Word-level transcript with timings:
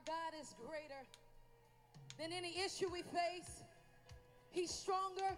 Our 0.00 0.14
God 0.14 0.40
is 0.40 0.54
greater 0.66 1.02
than 2.18 2.32
any 2.32 2.54
issue 2.64 2.88
we 2.92 3.02
face. 3.02 3.62
He's 4.50 4.70
stronger 4.70 5.36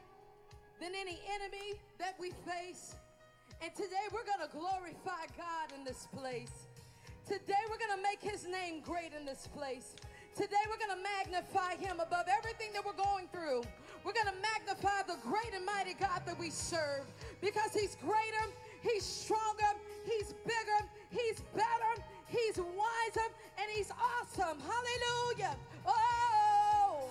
than 0.80 0.92
any 0.94 1.18
enemy 1.34 1.80
that 1.98 2.14
we 2.20 2.30
face. 2.46 2.94
And 3.60 3.74
today 3.74 4.06
we're 4.12 4.24
going 4.24 4.46
to 4.46 4.56
glorify 4.56 5.26
God 5.36 5.72
in 5.76 5.84
this 5.84 6.06
place. 6.14 6.68
Today 7.26 7.58
we're 7.70 7.78
going 7.78 7.96
to 7.96 8.02
make 8.02 8.20
his 8.20 8.46
name 8.46 8.82
great 8.82 9.12
in 9.18 9.24
this 9.24 9.48
place. 9.48 9.96
Today 10.36 10.62
we're 10.68 10.78
going 10.78 10.96
to 10.96 11.02
magnify 11.02 11.76
him 11.76 11.98
above 11.98 12.26
everything 12.30 12.72
that 12.74 12.84
we're 12.84 12.98
going 12.98 13.26
through. 13.32 13.62
We're 14.04 14.14
going 14.14 14.30
to 14.30 14.40
magnify 14.42 15.02
the 15.08 15.18
great 15.26 15.54
and 15.54 15.66
mighty 15.66 15.94
God 15.94 16.22
that 16.26 16.38
we 16.38 16.50
serve 16.50 17.06
because 17.40 17.74
he's 17.74 17.96
greater, 17.96 18.46
he's 18.82 19.04
stronger, 19.04 19.72
he's 20.06 20.34
bigger, 20.44 20.80
he's 21.10 21.40
better, 21.54 21.81
he's 22.32 22.56
wiser, 22.56 23.28
and 23.58 23.70
he's 23.74 23.90
awesome. 23.90 24.58
Hallelujah. 24.60 25.54
Oh. 25.86 27.08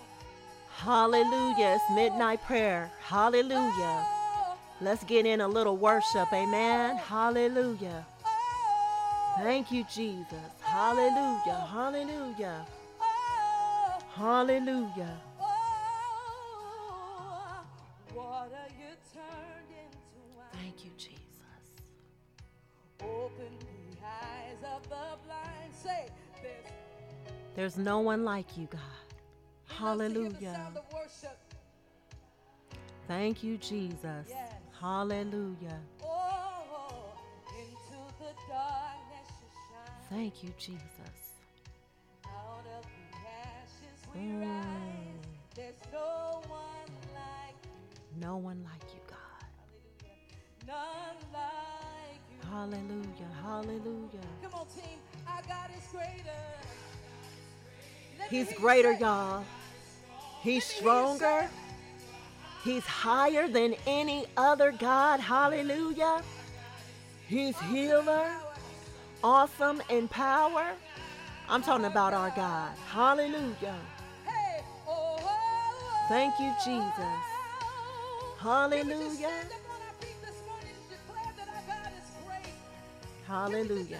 Hallelujah. 0.76 1.76
It's 1.76 1.84
oh. 1.90 1.96
midnight 1.96 2.44
prayer. 2.44 2.92
Hallelujah. 3.04 3.72
Oh. 3.80 4.58
Let's 4.82 5.04
get 5.04 5.26
in 5.26 5.42
a 5.42 5.48
little 5.48 5.78
worship. 5.78 6.32
Amen. 6.34 6.96
Oh. 6.96 6.98
Hallelujah. 6.98 8.06
Oh. 8.26 9.36
Thank 9.40 9.72
you, 9.72 9.86
Jesus. 9.94 10.26
Oh. 10.32 10.62
Hallelujah. 10.62 11.68
Hallelujah. 11.72 12.66
Oh. 13.00 14.00
Hallelujah. 14.16 15.18
Say, 25.84 26.06
there's 26.42 26.66
There's 27.56 27.78
no 27.78 28.00
one 28.00 28.24
like 28.24 28.58
you, 28.58 28.68
God. 28.68 28.82
We 28.82 29.76
love 29.88 29.98
to 29.98 30.04
hear 30.04 30.30
the 30.30 30.36
Hallelujah. 30.36 30.54
sound 30.54 30.78
of 30.78 30.84
worship. 30.94 31.38
Thank 33.08 33.44
you, 33.44 33.58
Jesus. 33.58 34.28
Yes. 34.30 34.52
Hallelujah. 34.80 35.80
Oh, 36.04 37.14
into 37.58 38.00
the 38.20 38.32
darkness 38.48 39.30
you 39.42 39.50
shine. 39.70 40.10
Thank 40.10 40.44
you, 40.44 40.54
Jesus. 40.58 41.42
Out 42.26 42.66
of 42.78 42.84
the 42.84 43.18
ashes 43.28 44.00
we 44.14 44.20
Mm. 44.22 44.42
rise. 44.42 45.26
There's 45.56 45.82
no 45.92 46.42
one 46.48 46.92
like 47.14 47.58
you. 47.66 48.22
No 48.22 48.38
one 48.38 48.64
like 48.64 48.94
you, 48.94 49.02
God. 49.08 49.46
Hallelujah. 49.58 50.68
None 50.68 51.18
like 51.34 52.22
you. 52.32 52.50
Hallelujah. 52.50 53.32
Hallelujah. 53.42 54.28
Come 54.42 54.54
on, 54.54 54.68
team. 54.68 55.00
Our 55.32 55.42
God 55.48 55.70
is 55.78 55.88
greater. 55.92 56.42
Let 58.20 58.32
me 58.32 58.38
He's 58.38 58.54
greater, 58.54 58.94
y'all. 58.94 59.44
He's 59.44 59.48
Let 60.14 60.44
me 60.44 60.44
hear 60.44 60.54
you 60.54 60.62
stronger. 60.62 61.50
He's 62.64 62.86
higher 62.86 63.48
than 63.48 63.76
any 63.88 64.26
other 64.38 64.72
God. 64.72 65.20
Hallelujah. 65.20 66.22
He's 67.28 67.58
healer, 67.62 68.30
awesome 69.24 69.82
in 69.90 70.08
power. 70.08 70.66
I'm 71.50 71.64
talking 71.64 71.86
about 71.86 72.14
our 72.14 72.30
God. 72.32 72.72
Hallelujah. 72.90 73.76
Hey, 74.26 74.64
oh, 74.88 75.18
oh, 75.20 76.06
Thank 76.08 76.38
you, 76.40 76.52
oh, 76.52 76.66
Jesus. 76.66 77.32
Hallelujah. 78.38 78.84
Can 78.84 79.00
we 79.00 79.06
just 79.06 79.18
stand 79.18 79.48
up 79.48 79.70
on 79.70 79.82
our 79.82 79.94
feet 80.02 80.22
this 80.24 80.42
morning 80.48 80.76
and 80.76 80.90
declare 80.90 81.34
that 81.38 81.48
our 81.48 81.64
God 81.68 81.92
is 81.98 82.10
great? 82.26 82.44
Can 82.44 83.46
we 83.46 83.52
just 83.52 83.70
Hallelujah. 83.70 84.00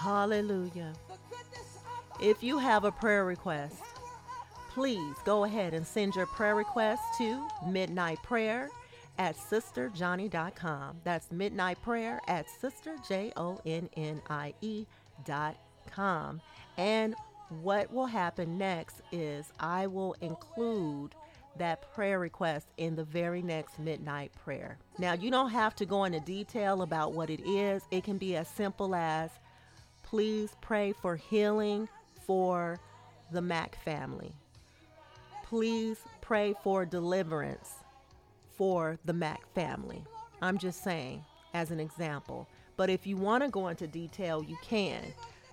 Hallelujah. 0.00 0.94
If 2.22 2.42
you 2.42 2.56
have 2.56 2.84
a 2.84 2.90
prayer 2.90 3.26
request, 3.26 3.82
please 4.70 5.14
go 5.26 5.44
ahead 5.44 5.74
and 5.74 5.86
send 5.86 6.16
your 6.16 6.24
prayer 6.24 6.54
request 6.54 7.02
to 7.18 7.46
midnight 7.66 8.22
prayer 8.22 8.70
at 9.18 9.36
sisterjonnie.com. 9.36 11.02
That's 11.04 11.30
midnight 11.30 11.82
prayer 11.82 12.18
at 12.28 12.46
sister 12.48 12.96
J 13.06 13.34
O 13.36 13.60
N 13.66 13.90
N 13.94 14.22
I 14.30 14.54
E 14.62 14.86
dot 15.26 15.56
com. 15.90 16.40
And 16.78 17.14
what 17.60 17.92
will 17.92 18.06
happen 18.06 18.56
next 18.56 19.02
is 19.12 19.52
I 19.60 19.86
will 19.86 20.16
include 20.22 21.14
that 21.58 21.92
prayer 21.92 22.18
request 22.18 22.68
in 22.78 22.96
the 22.96 23.04
very 23.04 23.42
next 23.42 23.78
midnight 23.78 24.32
prayer. 24.44 24.78
Now, 24.98 25.12
you 25.12 25.30
don't 25.30 25.50
have 25.50 25.74
to 25.76 25.84
go 25.84 26.04
into 26.04 26.20
detail 26.20 26.80
about 26.80 27.12
what 27.12 27.28
it 27.28 27.46
is, 27.46 27.82
it 27.90 28.02
can 28.02 28.16
be 28.16 28.36
as 28.36 28.48
simple 28.48 28.94
as 28.94 29.30
please 30.10 30.56
pray 30.60 30.92
for 30.92 31.14
healing 31.14 31.88
for 32.26 32.80
the 33.30 33.40
Mac 33.40 33.76
family. 33.84 34.32
Please 35.44 35.98
pray 36.20 36.52
for 36.64 36.84
deliverance 36.84 37.74
for 38.56 38.98
the 39.04 39.12
Mac 39.12 39.46
family. 39.54 40.02
I'm 40.42 40.58
just 40.58 40.82
saying, 40.82 41.24
as 41.54 41.70
an 41.70 41.78
example. 41.78 42.48
But 42.76 42.90
if 42.90 43.06
you 43.06 43.16
want 43.16 43.44
to 43.44 43.50
go 43.50 43.68
into 43.68 43.86
detail, 43.86 44.42
you 44.42 44.58
can, 44.64 45.00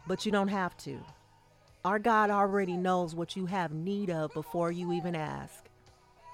but 0.07 0.25
you 0.25 0.31
don't 0.31 0.47
have 0.47 0.75
to. 0.77 0.97
Our 1.85 1.99
God 1.99 2.31
already 2.31 2.77
knows 2.77 3.13
what 3.13 3.35
you 3.35 3.45
have 3.45 3.71
need 3.73 4.09
of 4.09 4.33
before 4.33 4.71
you 4.71 4.91
even 4.91 5.15
ask. 5.15 5.65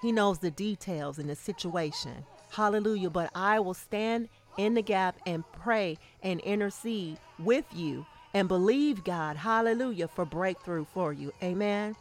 He 0.01 0.13
knows 0.13 0.39
the 0.39 0.51
details 0.51 1.19
in 1.19 1.27
the 1.27 1.35
situation. 1.35 2.25
Hallelujah. 2.51 3.09
But 3.09 3.31
I 3.35 3.59
will 3.59 3.73
stand 3.73 4.29
in 4.57 4.75
the 4.75 4.81
gap 4.81 5.17
and 5.25 5.43
pray 5.51 5.97
and 6.21 6.39
intercede 6.39 7.17
with 7.37 7.65
you 7.73 8.05
and 8.33 8.47
believe 8.47 9.03
God, 9.03 9.37
hallelujah, 9.37 10.07
for 10.07 10.25
breakthrough 10.25 10.85
for 10.85 11.13
you. 11.13 11.31
Amen. 11.41 11.95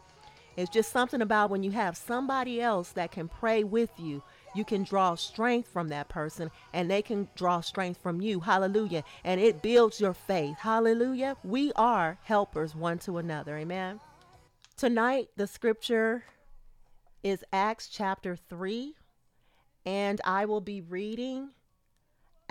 It's 0.55 0.69
just 0.69 0.91
something 0.91 1.21
about 1.21 1.49
when 1.49 1.63
you 1.63 1.71
have 1.71 1.97
somebody 1.97 2.61
else 2.61 2.89
that 2.91 3.11
can 3.11 3.27
pray 3.27 3.63
with 3.63 3.89
you, 3.97 4.21
you 4.55 4.63
can 4.63 4.83
draw 4.83 5.15
strength 5.15 5.67
from 5.67 5.87
that 5.87 6.09
person 6.09 6.51
and 6.73 6.89
they 6.89 7.01
can 7.01 7.27
draw 7.35 7.61
strength 7.61 8.01
from 8.01 8.21
you. 8.21 8.39
Hallelujah. 8.39 9.03
And 9.23 9.41
it 9.41 9.63
builds 9.63 9.99
your 9.99 10.13
faith. 10.13 10.57
Hallelujah. 10.59 11.37
We 11.43 11.71
are 11.75 12.19
helpers 12.23 12.75
one 12.75 12.99
to 12.99 13.17
another. 13.17 13.57
Amen. 13.57 13.99
Tonight, 14.77 15.29
the 15.37 15.47
scripture 15.47 16.23
is 17.23 17.43
Acts 17.51 17.87
chapter 17.87 18.35
3, 18.35 18.93
and 19.85 20.21
I 20.25 20.45
will 20.45 20.61
be 20.61 20.81
reading 20.81 21.49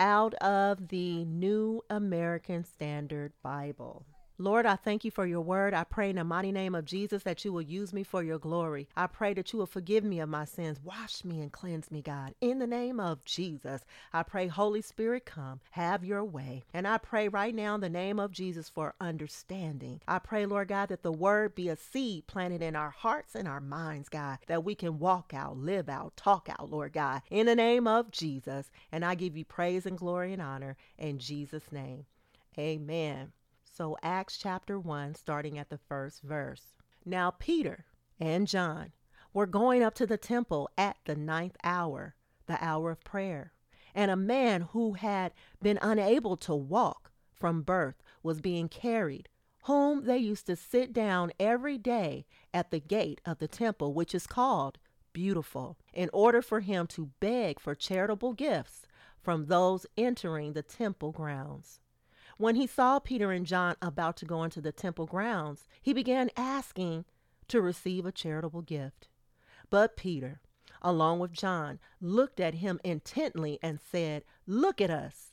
out 0.03 0.33
of 0.35 0.89
the 0.89 1.23
New 1.23 1.81
American 1.89 2.65
Standard 2.65 3.31
Bible. 3.41 4.05
Lord, 4.39 4.65
I 4.65 4.75
thank 4.75 5.05
you 5.05 5.11
for 5.11 5.27
your 5.27 5.41
word. 5.41 5.75
I 5.75 5.83
pray 5.83 6.09
in 6.09 6.15
the 6.15 6.23
mighty 6.23 6.51
name 6.51 6.73
of 6.73 6.85
Jesus 6.85 7.21
that 7.23 7.45
you 7.45 7.53
will 7.53 7.61
use 7.61 7.93
me 7.93 8.03
for 8.03 8.23
your 8.23 8.39
glory. 8.39 8.87
I 8.97 9.05
pray 9.05 9.35
that 9.35 9.53
you 9.53 9.59
will 9.59 9.67
forgive 9.67 10.03
me 10.03 10.19
of 10.19 10.27
my 10.27 10.45
sins. 10.45 10.79
Wash 10.83 11.23
me 11.23 11.39
and 11.39 11.51
cleanse 11.51 11.91
me, 11.91 12.01
God. 12.01 12.33
In 12.41 12.57
the 12.57 12.65
name 12.65 12.99
of 12.99 13.23
Jesus, 13.25 13.85
I 14.11 14.23
pray, 14.23 14.47
Holy 14.47 14.81
Spirit, 14.81 15.25
come, 15.25 15.59
have 15.71 16.03
your 16.03 16.23
way. 16.23 16.63
And 16.73 16.87
I 16.87 16.97
pray 16.97 17.27
right 17.27 17.53
now 17.53 17.75
in 17.75 17.81
the 17.81 17.89
name 17.89 18.19
of 18.19 18.31
Jesus 18.31 18.69
for 18.69 18.95
understanding. 18.99 20.01
I 20.07 20.17
pray, 20.17 20.47
Lord 20.47 20.69
God, 20.69 20.89
that 20.89 21.03
the 21.03 21.11
word 21.11 21.53
be 21.53 21.69
a 21.69 21.75
seed 21.75 22.25
planted 22.25 22.63
in 22.63 22.75
our 22.75 22.89
hearts 22.89 23.35
and 23.35 23.47
our 23.47 23.61
minds, 23.61 24.09
God, 24.09 24.39
that 24.47 24.63
we 24.63 24.73
can 24.73 24.97
walk 24.97 25.33
out, 25.35 25.57
live 25.57 25.89
out, 25.89 26.17
talk 26.17 26.49
out, 26.49 26.71
Lord 26.71 26.93
God, 26.93 27.21
in 27.29 27.45
the 27.45 27.55
name 27.55 27.87
of 27.87 28.09
Jesus. 28.09 28.71
And 28.91 29.05
I 29.05 29.13
give 29.13 29.37
you 29.37 29.45
praise 29.45 29.85
and 29.85 29.97
glory 29.97 30.33
and 30.33 30.41
honor 30.41 30.75
in 30.97 31.19
Jesus' 31.19 31.71
name. 31.71 32.05
Amen. 32.57 33.31
So, 33.75 33.97
Acts 34.03 34.37
chapter 34.37 34.79
1, 34.79 35.15
starting 35.15 35.57
at 35.57 35.71
the 35.71 35.79
first 35.79 36.21
verse. 36.21 36.75
Now, 37.05 37.31
Peter 37.31 37.85
and 38.19 38.47
John 38.47 38.91
were 39.33 39.47
going 39.47 39.81
up 39.81 39.95
to 39.95 40.05
the 40.05 40.15
temple 40.15 40.69
at 40.77 40.97
the 41.05 41.15
ninth 41.15 41.57
hour, 41.63 42.13
the 42.45 42.63
hour 42.63 42.91
of 42.91 43.03
prayer. 43.03 43.51
And 43.95 44.11
a 44.11 44.15
man 44.15 44.61
who 44.61 44.93
had 44.93 45.33
been 45.59 45.79
unable 45.81 46.37
to 46.37 46.53
walk 46.53 47.11
from 47.33 47.63
birth 47.63 47.95
was 48.21 48.41
being 48.41 48.69
carried, 48.69 49.27
whom 49.63 50.05
they 50.05 50.19
used 50.19 50.45
to 50.45 50.55
sit 50.55 50.93
down 50.93 51.31
every 51.39 51.79
day 51.79 52.27
at 52.53 52.69
the 52.69 52.79
gate 52.79 53.21
of 53.25 53.39
the 53.39 53.47
temple, 53.47 53.95
which 53.95 54.13
is 54.13 54.27
called 54.27 54.77
Beautiful, 55.13 55.79
in 55.95 56.11
order 56.13 56.43
for 56.43 56.59
him 56.59 56.85
to 56.87 57.09
beg 57.19 57.59
for 57.59 57.73
charitable 57.73 58.33
gifts 58.33 58.85
from 59.19 59.47
those 59.47 59.87
entering 59.97 60.53
the 60.53 60.61
temple 60.61 61.11
grounds. 61.11 61.79
When 62.43 62.55
he 62.55 62.67
saw 62.67 62.99
Peter 62.99 63.31
and 63.31 63.45
John 63.45 63.77
about 63.81 64.17
to 64.17 64.25
go 64.25 64.43
into 64.43 64.59
the 64.59 64.73
temple 64.73 65.05
grounds, 65.05 65.65
he 65.81 65.93
began 65.93 66.29
asking 66.35 67.05
to 67.47 67.61
receive 67.61 68.05
a 68.05 68.11
charitable 68.11 68.63
gift. 68.63 69.07
But 69.69 69.95
Peter, 69.95 70.41
along 70.81 71.19
with 71.19 71.31
John, 71.31 71.79
looked 72.01 72.41
at 72.41 72.55
him 72.55 72.81
intently 72.83 73.59
and 73.63 73.79
said, 73.79 74.25
Look 74.45 74.81
at 74.81 74.89
us. 74.89 75.31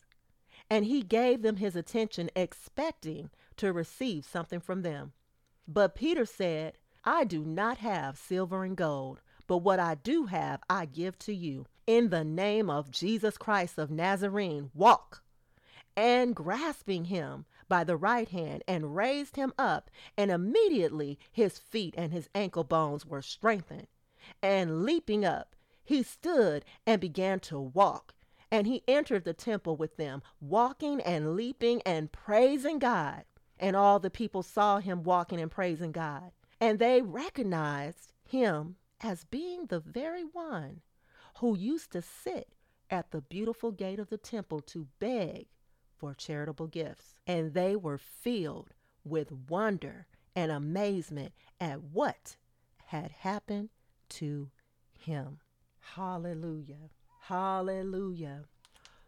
And 0.71 0.85
he 0.85 1.03
gave 1.03 1.43
them 1.43 1.57
his 1.57 1.75
attention, 1.75 2.31
expecting 2.37 3.31
to 3.57 3.73
receive 3.73 4.25
something 4.25 4.61
from 4.61 4.83
them. 4.83 5.13
But 5.67 5.97
Peter 5.97 6.25
said, 6.25 6.75
I 7.03 7.25
do 7.25 7.45
not 7.45 7.79
have 7.79 8.19
silver 8.19 8.63
and 8.63 8.77
gold, 8.77 9.21
but 9.49 9.65
what 9.65 9.81
I 9.81 9.97
do 9.97 10.27
have 10.27 10.61
I 10.71 10.87
give 10.87 11.19
to 11.27 11.35
you. 11.35 11.67
In 11.89 12.11
the 12.11 12.23
name 12.23 12.71
of 12.71 12.93
Jesus 12.93 13.37
Christ 13.37 13.79
of 13.79 13.91
Nazarene, 13.91 14.71
walk 14.75 15.25
and 16.01 16.35
grasping 16.35 17.05
him 17.05 17.45
by 17.69 17.85
the 17.85 17.97
right 17.97 18.31
hand 18.31 18.65
and 18.67 18.97
raised 18.97 19.37
him 19.37 19.53
up, 19.59 19.91
and 20.17 20.31
immediately 20.31 21.19
his 21.31 21.59
feet 21.59 21.95
and 21.95 22.11
his 22.11 22.31
ankle 22.35 22.65
bones 22.65 23.05
were 23.05 23.21
strengthened. 23.21 23.87
And 24.43 24.83
leaping 24.83 25.27
up, 25.27 25.55
he 25.85 26.03
stood 26.03 26.65
and 26.87 27.03
began 27.03 27.39
to 27.41 27.61
walk. 27.61 28.15
And 28.51 28.67
he 28.67 28.83
entered 28.89 29.25
the 29.25 29.35
temple 29.35 29.77
with 29.77 29.99
them, 29.99 30.23
walking 30.41 31.03
and 31.03 31.37
leaping 31.37 31.83
and 31.83 32.11
praising 32.11 32.79
God. 32.79 33.25
And 33.59 33.77
all 33.77 33.99
the 33.99 34.09
people 34.09 34.43
saw 34.43 34.79
him 34.79 35.03
walking 35.03 35.39
and 35.39 35.51
praising 35.51 35.93
God. 35.93 36.33
And 36.63 36.79
they 36.79 37.03
recognized 37.03 38.15
him 38.25 38.77
as 39.03 39.25
being 39.25 39.67
the 39.67 39.81
very 39.81 40.23
one 40.25 40.81
who 41.41 41.59
used 41.59 41.93
to 41.93 42.01
sit 42.01 42.55
at 42.89 43.11
the 43.11 43.21
beautiful 43.21 43.71
gate 43.71 43.99
of 43.99 44.09
the 44.09 44.17
temple 44.17 44.61
to 44.61 44.89
beg 44.99 45.47
for 46.01 46.15
charitable 46.15 46.67
gifts. 46.67 47.15
And 47.27 47.55
they 47.55 47.77
were 47.77 47.99
filled 47.99 48.71
with 49.05 49.31
wonder 49.49 50.07
and 50.35 50.51
amazement 50.51 51.33
at 51.61 51.83
what 51.83 52.37
had 52.87 53.11
happened 53.11 53.69
to 54.09 54.51
him. 54.99 55.39
Hallelujah. 55.95 56.91
Hallelujah. 57.21 58.45